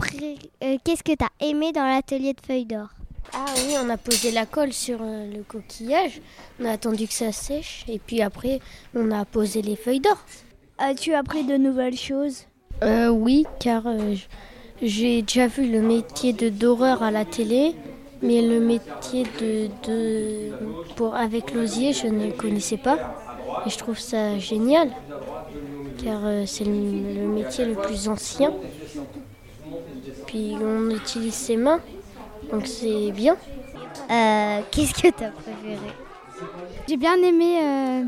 euh, 0.64 0.76
qu'est-ce 0.82 1.02
que 1.02 1.12
as 1.22 1.46
aimé 1.46 1.72
dans 1.72 1.84
l'atelier 1.84 2.32
de 2.32 2.40
feuilles 2.40 2.64
d'or? 2.64 2.88
Ah 3.34 3.44
oui, 3.56 3.74
on 3.82 3.90
a 3.90 3.96
posé 3.96 4.30
la 4.30 4.46
colle 4.46 4.72
sur 4.72 5.00
le 5.02 5.42
coquillage, 5.42 6.20
on 6.60 6.64
a 6.64 6.72
attendu 6.72 7.06
que 7.06 7.12
ça 7.12 7.32
sèche 7.32 7.84
et 7.88 7.98
puis 7.98 8.22
après 8.22 8.60
on 8.94 9.10
a 9.10 9.24
posé 9.24 9.62
les 9.62 9.76
feuilles 9.76 10.00
d'or. 10.00 10.18
As-tu 10.78 11.12
appris 11.14 11.44
de 11.44 11.56
nouvelles 11.56 11.96
choses? 11.96 12.44
Oui, 12.82 13.46
car 13.58 13.84
j'ai 14.80 15.22
déjà 15.22 15.48
vu 15.48 15.70
le 15.70 15.80
métier 15.80 16.32
de 16.32 16.48
doreur 16.48 17.02
à 17.02 17.10
la 17.10 17.24
télé 17.24 17.74
mais 18.22 18.42
le 18.42 18.60
métier 18.60 19.24
de, 19.40 19.68
de 19.86 20.52
pour 20.94 21.14
avec 21.14 21.52
l'osier, 21.52 21.92
je 21.92 22.06
ne 22.06 22.30
connaissais 22.30 22.78
pas. 22.78 22.98
Et 23.64 23.70
je 23.70 23.78
trouve 23.78 23.98
ça 23.98 24.38
génial, 24.38 24.90
car 26.02 26.20
euh, 26.24 26.44
c'est 26.46 26.64
le, 26.64 26.72
métier 26.72 27.64
le 27.64 27.74
plus 27.74 28.08
ancien. 28.08 28.52
Puis 30.26 30.54
on 30.60 30.90
utilise 30.90 31.34
ses 31.34 31.56
mains, 31.56 31.80
donc 32.50 32.66
c'est 32.66 33.12
bien. 33.12 33.36
Euh, 34.10 34.60
qu'est-ce 34.70 34.94
que 34.94 35.08
tu 35.08 35.24
as 35.24 35.30
préféré? 35.30 35.92
J'ai 36.88 36.96
bien 36.96 37.16
aimé 37.16 37.60
euh, 37.62 38.02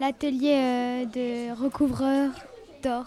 l'atelier 0.00 1.06
de 1.12 1.52
recouvreur 1.60 2.30
d'or. 2.82 3.06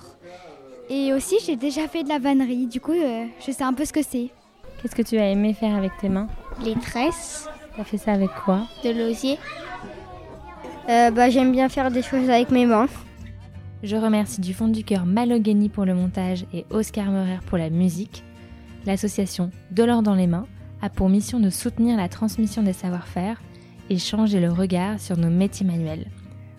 Et 0.89 1.13
aussi, 1.13 1.37
j'ai 1.45 1.55
déjà 1.55 1.87
fait 1.87 2.03
de 2.03 2.09
la 2.09 2.19
vannerie, 2.19 2.67
du 2.67 2.79
coup, 2.79 2.93
je 2.93 3.51
sais 3.51 3.63
un 3.63 3.73
peu 3.73 3.83
ce 3.83 3.93
que 3.93 4.01
c'est. 4.01 4.29
Qu'est-ce 4.81 4.95
que 4.95 5.01
tu 5.01 5.17
as 5.17 5.29
aimé 5.29 5.53
faire 5.53 5.75
avec 5.75 5.91
tes 5.99 6.09
mains 6.09 6.27
Les 6.63 6.75
tresses. 6.75 7.49
Tu 7.75 7.81
as 7.81 7.83
fait 7.83 7.97
ça 7.97 8.13
avec 8.13 8.29
quoi 8.45 8.67
De 8.83 8.89
l'osier. 8.89 9.37
Euh, 10.89 11.11
bah, 11.11 11.29
J'aime 11.29 11.51
bien 11.51 11.69
faire 11.69 11.91
des 11.91 12.01
choses 12.01 12.29
avec 12.29 12.51
mes 12.51 12.65
mains. 12.65 12.87
Je 13.83 13.95
remercie 13.95 14.41
du 14.41 14.53
fond 14.53 14.67
du 14.67 14.83
cœur 14.83 15.05
Malogany 15.05 15.69
pour 15.69 15.85
le 15.85 15.93
montage 15.93 16.45
et 16.53 16.65
Oscar 16.71 17.11
Meurer 17.11 17.39
pour 17.45 17.57
la 17.57 17.69
musique. 17.69 18.23
L'association 18.85 19.51
De 19.71 19.83
l'or 19.83 20.01
dans 20.01 20.15
les 20.15 20.27
mains 20.27 20.47
a 20.81 20.89
pour 20.89 21.09
mission 21.09 21.39
de 21.39 21.49
soutenir 21.49 21.97
la 21.97 22.09
transmission 22.09 22.63
des 22.63 22.73
savoir-faire 22.73 23.41
et 23.89 23.97
changer 23.97 24.39
le 24.39 24.51
regard 24.51 24.99
sur 24.99 25.17
nos 25.17 25.29
métiers 25.29 25.65
manuels. 25.65 26.07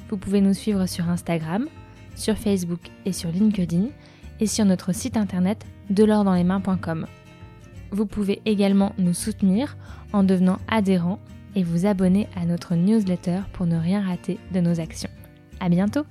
Vous 0.09 0.17
pouvez 0.17 0.41
nous 0.41 0.55
suivre 0.55 0.87
sur 0.87 1.09
Instagram, 1.09 1.67
sur 2.17 2.37
Facebook 2.37 2.81
et 3.05 3.13
sur 3.13 3.31
LinkedIn 3.31 3.87
et 4.41 4.47
sur 4.47 4.65
notre 4.65 4.93
site 4.93 5.17
internet 5.17 5.65
delordanslesmains.com. 5.91 7.07
Vous 7.91 8.07
pouvez 8.07 8.41
également 8.45 8.93
nous 8.99 9.15
soutenir 9.15 9.77
en 10.13 10.23
devenant 10.23 10.59
adhérent 10.69 11.19
et 11.55 11.63
vous 11.63 11.87
abonner 11.87 12.29
à 12.37 12.45
notre 12.45 12.75
newsletter 12.75 13.41
pour 13.53 13.67
ne 13.67 13.77
rien 13.77 14.01
rater 14.01 14.39
de 14.53 14.61
nos 14.61 14.81
actions. 14.81 15.11
À 15.61 15.69
bientôt! 15.69 16.05